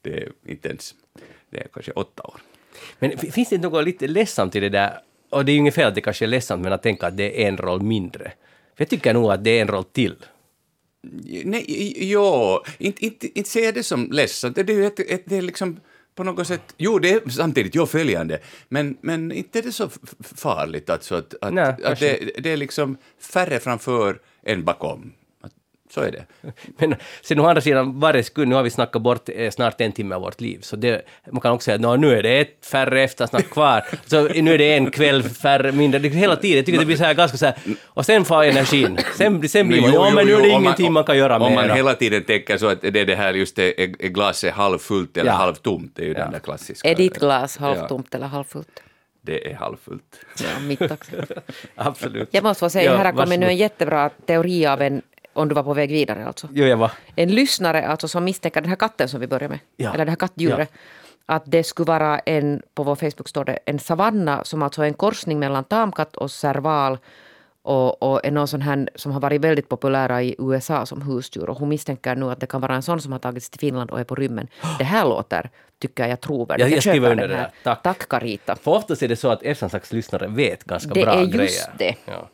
[0.01, 0.95] det är inte ens,
[1.51, 2.41] det är kanske åtta år.
[2.99, 4.99] Men finns det inte något lite ledsamt i det där,
[5.29, 7.17] och det är ju inget fel att det kanske är ledsamt, men att tänka att
[7.17, 8.23] det är en roll mindre?
[8.75, 10.15] För jag tycker nog att det är en roll till.
[11.43, 11.65] Nej,
[12.11, 14.55] jo, inte, inte, inte ser jag det som ledsamt.
[14.55, 15.79] Det är ju ett, ett, det är liksom
[16.15, 18.39] på något sätt, jo det är samtidigt, jo följande,
[18.69, 19.89] men, men inte är det så
[20.21, 25.13] farligt alltså att, att, Nej, att det, det, är liksom färre framför än bakom.
[25.93, 26.25] Så är det.
[26.77, 29.91] Men sen å andra sidan, varje sekund, nu har vi snackat bort eh, snart en
[29.91, 32.65] timme av vårt liv, så det, man kan också säga att nu är det ett
[32.65, 36.65] färre eftersnack kvar, så nu är det en kväll färre, mindre, det, hela tiden, jag
[36.65, 37.55] tycker det blir så här ganska så här,
[37.87, 40.93] och sen får energin, sen, sen blir man, ja men nu är det ingenting man,
[40.93, 43.33] man kan göra med Om man hela tiden tänker så att det är det här
[43.33, 45.37] just det, är glaset halvfullt eller ja.
[45.37, 46.19] halvtomt, det är ju ja.
[46.19, 46.89] den där klassiska.
[46.89, 48.17] Är ditt glas halvtomt ja.
[48.17, 48.81] eller halvfullt?
[49.21, 50.19] det är halvfullt.
[50.39, 51.11] Ja, mitt också.
[51.75, 52.29] Absolut.
[52.31, 55.01] Jag måste få säga, ja, här har kommit nu en jättebra teori av en
[55.33, 56.47] om du var på väg vidare alltså.
[56.51, 56.91] Jo, jag var.
[57.15, 59.93] En lyssnare alltså som misstänker den här katten som vi började med, ja.
[59.93, 61.35] eller det här kattdjuret, ja.
[61.35, 64.87] att det skulle vara en, på vår Facebook står det, en savanna som alltså är
[64.87, 66.97] en korsning mellan tamkatt och serval
[67.63, 71.49] och, och är någon sån här som har varit väldigt populära i USA som husdjur.
[71.49, 73.89] Och hon misstänker nu att det kan vara en sån som har tagits till Finland
[73.91, 74.47] och är på rymmen.
[74.77, 76.67] Det här låter, tycker jag, trovärdigt.
[76.67, 77.35] Jag, jag skriver under det.
[77.35, 77.51] Här.
[77.63, 77.83] Tack.
[77.83, 78.55] Tack Carita.
[78.55, 81.27] För oftast är det så att slags lyssnare vet ganska det bra grejer.
[81.27, 81.95] Det är just det.
[82.05, 82.29] Ja.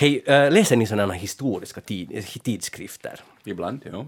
[0.00, 3.20] Hej, äh, läser ni sådana historiska tid, tidskrifter?
[3.44, 4.06] Ibland, ja.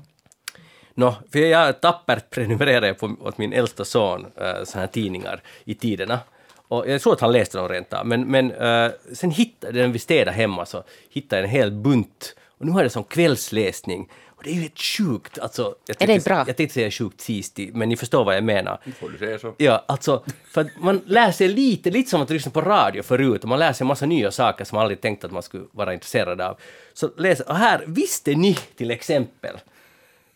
[0.94, 5.74] No, för jag tappert prenumererar på, åt min äldsta son äh, sådana här tidningar i
[5.74, 6.20] tiderna.
[6.68, 9.92] Och jag tror att han läste dem rent av, men, men äh, sen hittade den
[9.92, 12.34] vi städade hemma så hittade jag en hel bunt.
[12.58, 14.08] Och nu har jag som kvällsläsning
[14.42, 15.38] och det är ju helt sjukt.
[15.38, 16.44] Alltså, jag är det bra?
[16.46, 18.80] Jag tänkte säga sjukt sistig, men ni förstår vad jag menar.
[19.00, 19.54] Får du säga så.
[19.58, 23.48] Ja, alltså, för man lär sig lite, lite som att lyssna på radio förut, och
[23.48, 25.94] man lär sig en massa nya saker som man aldrig tänkt att man skulle vara
[25.94, 26.58] intresserad av.
[26.92, 29.56] Så läser, och här, visste ni till exempel,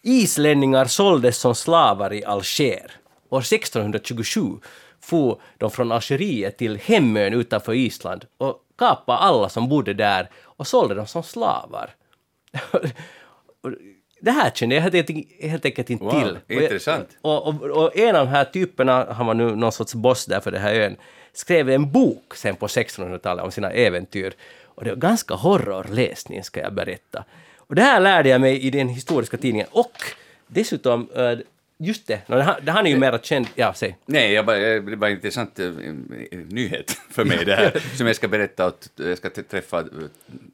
[0.02, 2.90] islänningar såldes som slavar i Alger.
[3.28, 4.40] År 1627
[5.00, 10.66] for de från Algeriet till Hemön utanför Island och kapade alla som bodde där och
[10.66, 11.94] sålde dem som slavar.
[14.20, 15.10] det här kände jag helt,
[15.40, 16.62] helt enkelt inte wow, till.
[16.62, 17.08] Intressant.
[17.20, 20.40] Och, och, och, en av de här typerna, han var nu någon sorts boss där
[20.40, 20.96] för det här ön,
[21.32, 24.32] skrev en bok sen på 1600-talet om sina äventyr.
[24.64, 27.24] Och det var ganska horrorläsning, ska jag berätta.
[27.56, 29.66] Och det här lärde jag mig i den historiska tidningen.
[29.70, 29.92] Och
[30.46, 31.38] dessutom, eh,
[31.78, 32.20] just det,
[32.62, 33.46] det han är ju mera känd...
[33.54, 33.96] Ja, säg.
[34.06, 35.60] Nej, jag bara, det var en intressant
[36.48, 39.84] nyhet för mig det här, som jag ska berätta åt, jag ska träffa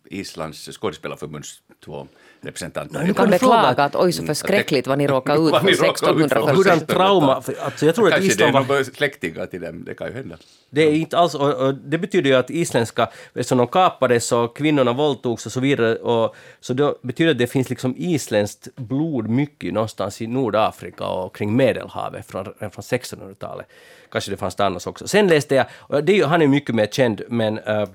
[0.05, 2.07] Islands skådespelarförbunds två
[2.43, 3.05] representanter.
[3.05, 7.35] Du kan beklaga att oj så förskräckligt vad ni råkade ut för 1600 Hurdan trauma,
[7.35, 8.61] alltså jag tror Kanske att Island var...
[8.61, 10.37] det är några släktingar till dem, det kan ju hända.
[10.71, 14.57] Det är inte alls, och, och det betyder ju att isländska, eftersom de kapades och
[14.57, 19.29] kvinnorna våldtogs och så vidare, och, så det betyder att det finns liksom isländskt blod
[19.29, 23.67] mycket någonstans i Nordafrika och kring Medelhavet från, från 1600-talet.
[24.11, 25.09] Kanske det fanns det annars också.
[25.09, 27.89] Sen läste jag, och det, han är mycket mer känd, men uh,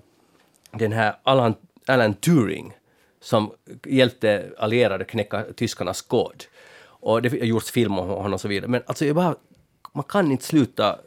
[0.71, 1.53] den här Alan,
[1.87, 2.73] Alan Turing,
[3.27, 3.51] som
[3.85, 6.43] hjälpte allierade knäcka tyskarnas kod.
[6.79, 8.67] Och det har gjorts film om honom och så vidare.
[8.67, 9.35] Men alltså, jag bara,
[9.93, 10.99] man kan inte sluta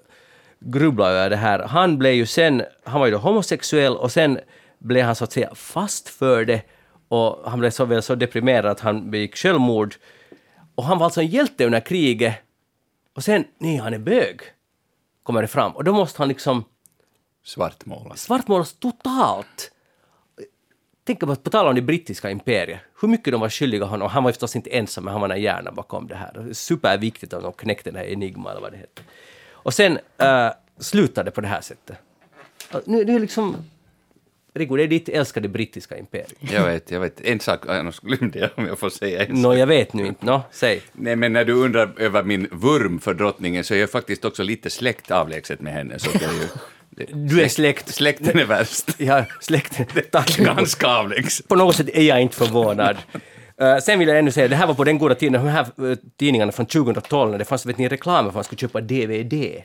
[0.59, 1.59] grubbla över det här.
[1.59, 4.39] Han blev ju sen, han var ju då homosexuell och sen
[4.79, 6.63] blev han så att säga fast för det
[7.09, 9.95] och han blev så väl så deprimerad att han begick självmord.
[10.75, 12.35] Och han var alltså en hjälte under kriget
[13.15, 14.41] och sen, nej, han är bög,
[15.23, 15.77] kommer det fram.
[15.77, 16.65] Och då måste han liksom
[17.45, 18.23] svartmålas.
[18.23, 19.73] Svartmålas totalt
[21.11, 24.09] tänker på, på tal om det brittiska imperiet, hur mycket de var skyldiga honom.
[24.09, 26.53] Han var förstås inte ensam, men han var den hjärnan bakom det här.
[26.53, 29.03] Superviktigt att de knäckte den här Enigma, eller vad det hette.
[29.51, 31.97] Och sen uh, slutade på det här sättet.
[32.85, 33.57] Nu, nu liksom...
[34.55, 36.39] Rigo, det är ditt älskade brittiska imperium.
[36.41, 37.21] Jag vet, jag vet.
[37.21, 40.27] En sak annars glömde jag om jag får säga en Nå, jag vet nu inte.
[40.27, 40.83] Nå, säg.
[40.93, 44.43] Nej, men när du undrar över min vurm för drottningen så är jag faktiskt också
[44.43, 45.99] lite släkt avlägset med henne.
[45.99, 46.49] Så är ju,
[47.09, 47.95] Du är släkt.
[47.95, 48.85] Släkten är värst.
[48.99, 49.87] Ja, släkten.
[50.13, 50.37] Tack.
[50.37, 51.49] Ganska avlägset.
[51.49, 52.97] På något sätt är jag inte förvånad.
[53.63, 55.67] Uh, sen vill jag ännu säga, det här var på den goda tiden, de här
[55.81, 58.81] uh, tidningarna från 2012, när det fanns vet ni, reklam för att man skulle köpa
[58.81, 59.63] DVD.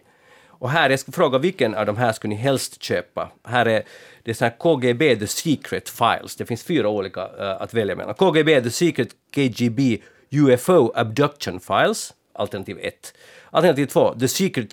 [0.48, 3.32] Och här, jag ska fråga vilken av de här skulle ni helst köpa?
[3.44, 3.84] Här är
[4.24, 6.36] det är så här KGB The Secret Files.
[6.36, 8.14] Det finns fyra olika uh, att välja mellan.
[8.14, 9.98] KGB The Secret KGB
[10.32, 13.14] UFO Abduction Files, alternativ 1.
[13.52, 14.70] Alternativ 2, The Secret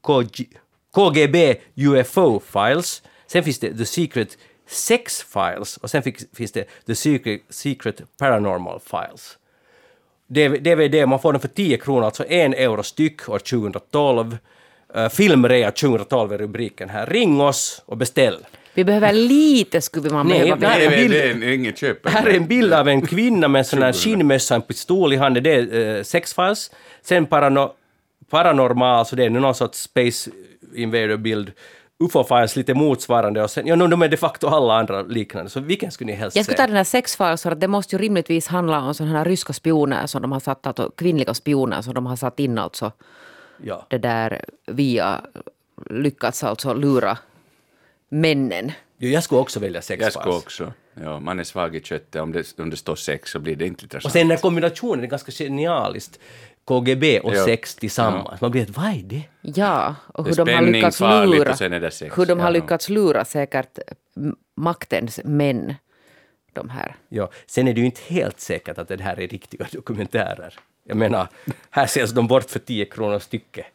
[0.00, 0.44] KG,
[0.94, 3.02] KGB UFO Files.
[3.26, 4.38] Sen finns det The Secret
[4.68, 9.38] Sex Files och sen finns, det The Secret, Secret Paranormal Files.
[10.26, 14.38] DVD, man får den för 10 kronor, alltså en euro styck år 2012.
[14.96, 17.06] Uh, Filmrea 2012 är rubriken här.
[17.06, 18.36] Ring oss och beställ.
[18.74, 20.68] Vi behöver lite, skulle man Nej, behöva.
[20.68, 20.88] nej.
[20.88, 22.08] Nej, det är inget köp.
[22.08, 25.16] Här är en bild av en kvinna med en sån här skinnmössa, en pistol i
[25.16, 25.42] handen.
[25.42, 26.70] Det är uh, Sex Files.
[27.02, 27.72] Sen parano
[28.30, 30.30] Paranormal, så det är nu någon sorts Space
[30.74, 31.52] Invader-bild.
[31.98, 35.50] UFO-files lite motsvarande och sen, ja, no, de är de facto alla andra liknande.
[35.50, 36.62] Så vilken skulle ni helst Jag skulle se?
[36.62, 39.52] ta den här sexfiles för att det måste ju rimligtvis handla om sådana här ryska
[39.52, 42.92] spioner som de har satt, alltså, kvinnliga spioner som de har satt in alltså
[43.62, 43.86] Ja.
[43.90, 45.20] det där via
[45.90, 47.18] lyckats alltså lura
[48.08, 48.72] männen.
[48.98, 50.72] Jo, jag skulle också välja Sex Jag skulle också.
[51.02, 52.22] Ja, man är svag i köttet.
[52.22, 54.04] Om det, om det står sex så blir det inte intressant.
[54.04, 56.18] Och sen den här kombinationen är ganska genialiskt.
[56.64, 57.44] KGB och Ja.
[57.44, 58.40] sex tillsammans.
[58.40, 59.22] Man blir ett vad är det?
[59.42, 62.18] Ja, och Det hur de har lyckats farligt lura, och sen är det sex.
[62.18, 62.50] hur de har Ja.
[62.50, 63.78] lyckats lura säkert
[64.56, 65.74] maktens män,
[66.52, 66.96] de här.
[67.08, 67.30] Ja.
[67.46, 70.54] Sen är det ju inte helt säkert att det här är riktiga dokumentärer.
[70.84, 71.28] Jag menar,
[71.70, 73.66] här säljs de bort för 10 kronor stycket.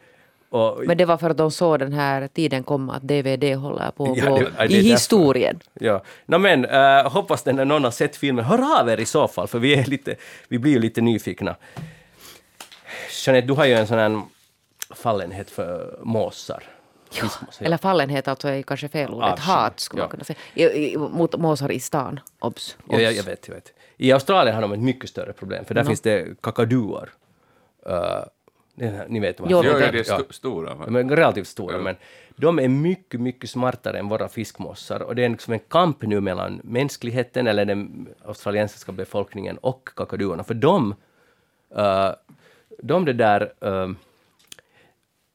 [0.49, 3.91] Och, Men det var för att de såg den här tiden komma att DVD håller
[3.91, 4.89] på att Ja, gå det- ja, det i därför.
[4.89, 5.59] historien.
[5.73, 6.03] Ja.
[6.25, 8.45] No, men, uh, hoppas den någon har sett filmen.
[8.45, 10.15] Hör av er i så fall, för vi, är lite,
[10.47, 11.55] vi blir ju lite nyfikna.
[13.25, 14.21] Jeanette, du har ju en sån här
[14.95, 16.63] fallenhet för måsar.
[17.11, 17.65] Fiskmåsar, ja.
[17.65, 19.23] Eller fallenhet alltså är kanske fel ord.
[19.23, 20.03] Ett Avsky, hat skulle ja.
[20.03, 20.37] man kunna säga.
[20.53, 22.19] I, i, mot måsar i stan.
[22.39, 22.77] Obs.
[22.89, 23.73] Ja, jag, jag vet, jag vet.
[23.97, 27.09] I Australien har de ett mycket större problem, för där finns det kakaduor.
[27.89, 27.95] Uh,
[28.79, 30.33] det är- ni vet vad Jo, Jo, det är sto- Ja.
[30.33, 30.75] stora.
[30.85, 31.81] De är relativt stora, Ja.
[31.81, 31.95] men
[32.35, 35.01] de är mycket, mycket smartare än våra fiskmåsar.
[35.01, 40.43] Och det är liksom en kamp nu mellan mänskligheten, eller den australiensiska befolkningen, och kakaduorna.
[40.43, 40.95] För de,
[41.77, 42.11] uh,
[42.83, 43.53] de det där...
[43.65, 43.91] Uh,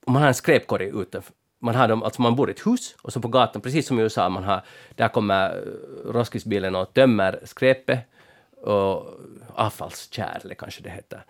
[0.07, 1.23] om man har en skräpkorg ute,
[1.59, 3.99] man, har dem, alltså man bor i ett hus och så på gatan, precis som
[4.01, 4.61] i USA, man har,
[4.95, 7.99] där kommer uh, roskisbilen och tömmer skräpet
[8.63, 9.07] och
[9.55, 11.25] avfallskärl kanske det heter.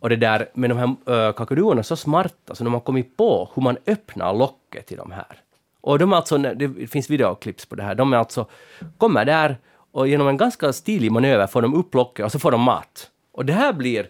[0.00, 3.16] Och det där, men de här eh, kakaduorna är så smarta så de har kommit
[3.16, 5.40] på hur man öppnar locket till de här.
[5.80, 8.46] Och de är alltså, det finns videoklipp på det här, de är alltså,
[8.98, 9.56] kommer där
[9.92, 13.10] och genom en ganska stilig manöver får de upp locket och så får de mat.
[13.32, 14.08] Och det här blir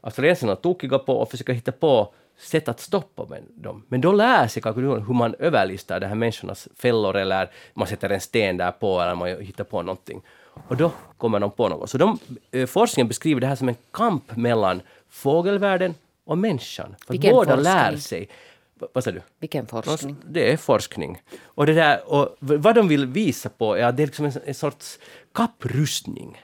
[0.00, 3.84] australiensarna tokiga på och försöker hitta på sätt att stoppa med dem.
[3.88, 8.10] Men då lär sig kakaduorna hur man överlistar de här människornas fällor eller man sätter
[8.10, 10.22] en sten där på eller man hittar på någonting.
[10.68, 11.90] Och då kommer de på något.
[11.90, 12.18] Så de,
[12.50, 15.94] eh, forskningen beskriver det här som en kamp mellan fågelvärlden
[16.24, 16.94] och människan.
[17.06, 17.74] För Vilken båda forskning?
[17.74, 18.28] lär sig.
[18.74, 19.20] Va- Vad sa du?
[19.38, 20.16] Vilken forskning.
[20.30, 21.22] Det är forskning.
[21.44, 24.32] Och, det där, och vad de vill visa på är att det är liksom en,
[24.44, 24.98] en sorts
[25.34, 26.42] kapprustning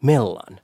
[0.00, 0.56] mellan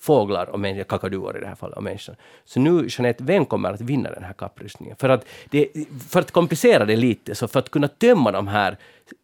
[0.00, 2.16] fåglar och människor, kakaduor i det här fallet, och människan.
[2.44, 4.96] Så nu, Jeanette, vem kommer att vinna den här kapprustningen?
[4.96, 5.68] För att, det,
[6.08, 8.76] för att komplicera det lite, så för att kunna tömma de här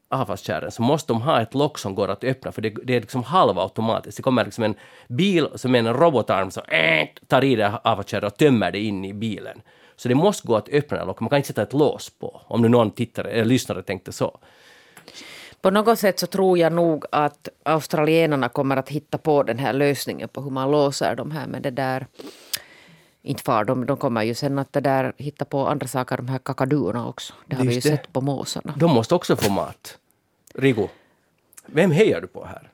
[0.08, 3.00] avfallskärren så måste de ha ett lock som går att öppna, för det, det är
[3.00, 4.16] liksom halvautomatiskt.
[4.16, 4.74] Det kommer liksom en
[5.08, 9.04] bil som med en robotarm som äh, tar i det avfallskärret och tömmer det in
[9.04, 9.62] i bilen.
[9.96, 12.62] Så det måste gå att öppna locket, man kan inte sätta ett lås på, om
[12.62, 14.38] nu någon tittare eller lyssnare tänkte så.
[15.60, 19.72] På något sätt så tror jag nog att australienarna kommer att hitta på den här
[19.72, 22.06] lösningen på hur man låser de här med det där.
[23.26, 26.28] Inte far de, de kommer ju sen att det där hitta på andra saker, de
[26.28, 27.34] här kakaduorna också.
[27.46, 27.96] Det har vi ju Just det.
[27.96, 28.74] sett på måsarna.
[28.76, 29.98] De måste också få mat.
[30.54, 30.88] Rigo,
[31.66, 32.70] vem hejar du på här?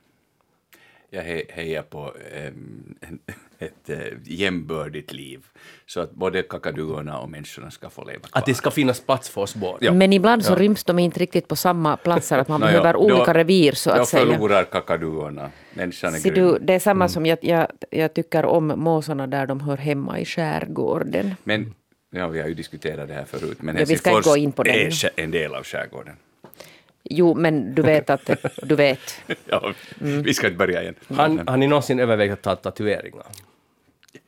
[1.15, 2.95] Jag he- hejar på em,
[3.59, 5.45] ett eh, jämbördigt liv.
[5.85, 8.29] Så att både kakaduorna och människorna ska få leva kvar.
[8.39, 9.77] Att det ska finnas plats för oss båda.
[9.81, 9.93] Ja.
[9.93, 12.99] Men ibland så ryms de inte riktigt på samma platser, att man ja, behöver då-
[12.99, 14.25] olika revir så Då att säga.
[14.25, 15.51] förlorar kakaduorna.
[15.73, 16.45] Människan är Ser grym.
[16.47, 20.19] du, det är samma som jag, jag, jag tycker om måsarna där de hör hemma
[20.19, 21.35] i skärgården.
[21.43, 21.73] Men,
[22.11, 24.37] ja, vi har ju diskuterat det här förut, men Ja, vi ska inte Helsingfors gå
[24.37, 26.15] in på det är en del av skärgården.
[27.09, 28.29] Jo, men du vet att
[28.63, 28.99] du vet.
[29.45, 30.95] Ja, Vi ska inte börja igen.
[31.07, 33.25] Han, har ni någonsin övervägt att ta tatueringar?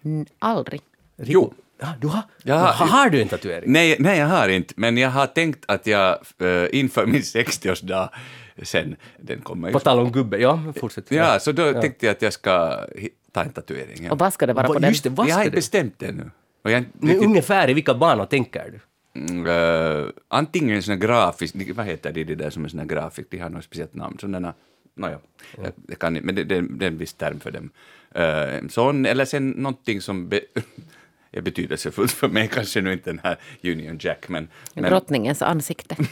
[0.05, 0.82] Mm, Aldrig.
[1.17, 1.53] Jo.
[1.80, 3.71] Ja, du har, Ja, har, har du en tatuering?
[3.71, 8.09] Nej, nej, jag har inte, men jag har tänkt att jag äh, inför min 60-årsdag
[8.63, 9.71] sen, den kommer.
[9.71, 11.11] På tal om gubbe, ja, fortsätt.
[11.11, 12.80] Ja, så då tänkte jag att jag ska
[13.32, 14.03] ta en tatuering.
[14.05, 14.11] Ja.
[14.11, 14.89] Och vad ska det vara på den?
[14.89, 16.15] Just det, vad jag har inte bestämt det.
[16.63, 18.80] Och jag, Men riktigt- ungefär i vilka banor tänker du?
[19.16, 22.88] Mm, äh, antingen sån här grafisk, vad heter det, det där som är sån här
[22.88, 24.53] grafik, de har något speciellt namn, sådana,
[24.95, 25.20] nåja,
[25.57, 27.70] jag, jag kan inte, men det, det, det är en viss term för dem.
[28.11, 30.41] Äh, sån, eller sen någonting som be,
[31.32, 34.47] är betydelsefullt för mig, kanske nu inte den här Union Jack, men...
[34.74, 35.95] men Drottningens ansikte.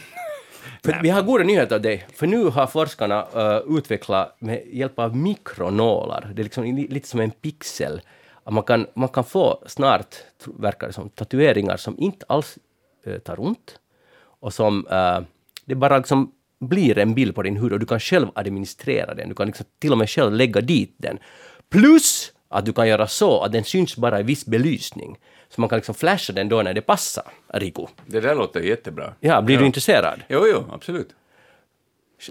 [0.84, 4.98] För vi har goda nyheter av dig, för nu har forskarna uh, utvecklat med hjälp
[4.98, 8.00] av mikronålar, det är liksom li- lite som en pixel,
[8.44, 12.58] att man kan, man kan få snart, verkar det som, tatueringar som inte alls
[13.06, 13.78] uh, tar ont,
[14.40, 15.20] och som uh,
[15.64, 19.28] det bara liksom blir en bild på din hud och du kan själv administrera den,
[19.28, 21.18] du kan liksom till och med själv lägga dit den.
[21.68, 25.70] Plus att du kan göra så att den syns bara i viss belysning, så man
[25.70, 27.86] kan liksom flasha den då när det passar, Riku.
[28.06, 29.14] det där låter jättebra.
[29.20, 30.22] Ja, blir du intresserad?
[30.28, 31.08] Jo, jo, absolut.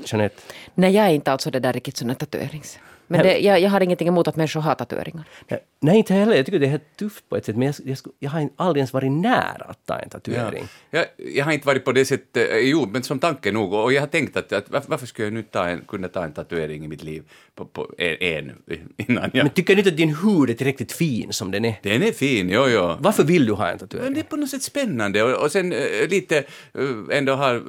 [0.05, 0.41] Jeanette?
[0.73, 2.79] Nej, jag är inte alltså det där riktigt sån tatuerings.
[3.07, 5.23] Men det, jag, jag har ingenting emot att människor har tatueringar.
[5.47, 6.35] Nej, Nej, inte heller.
[6.35, 8.79] Jag tycker det är helt tufft på ett sätt, men jag, jag, jag har aldrig
[8.81, 10.09] ens varit nära att ta en Ja.
[10.19, 10.63] tatuering.
[10.91, 11.05] Jag,
[11.35, 14.01] jag har inte varit på det sättet, eh, jo, men som tanke nog, och jag
[14.01, 16.87] har tänkt att, att varför, skulle jag nu ta en, kunna ta en tatuering i
[16.87, 17.23] mitt liv
[17.55, 18.51] på, på en, en
[18.97, 19.43] innan jag...
[19.43, 21.75] Men tycker du inte att din hud är tillräckligt fin som den är?
[21.83, 22.95] Den är fin, jo, jo.
[22.99, 24.13] Varför vill du ha en Men tatuering?
[24.13, 27.61] det är på något sätt spännande och, och sen eh, lite eh, ändå har eh,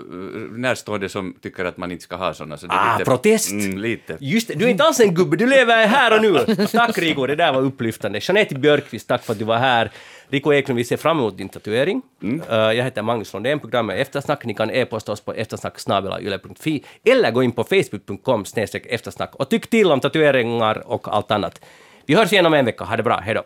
[0.59, 2.57] närstående som tycker att man inte ska ha såna.
[2.57, 3.51] Så Ah, lite, protest!
[3.53, 4.17] Mm, lite.
[4.21, 6.67] Just det, du är inte alls en gubbe, du lever här och nu.
[6.73, 7.63] Tack Rico, det där var
[8.05, 8.19] upplyftande.
[8.19, 9.91] Jeanette Björkqvist, tack för att du var här.
[10.31, 12.03] Rico Eklund, vi ser fram emot din tatuering.
[12.23, 14.45] Eh, jag heter Magnus Lundén, programmet Eftersnack.
[14.45, 18.45] Ni kan e-posta oss på eftersnack.yle.fi eller gå in på facebook.com
[18.89, 21.61] eftersnack och tyck till om tatueringar och allt annat.
[22.07, 22.85] Vi hörs igen om en vecka.
[22.85, 23.43] Ha det bra, hej då!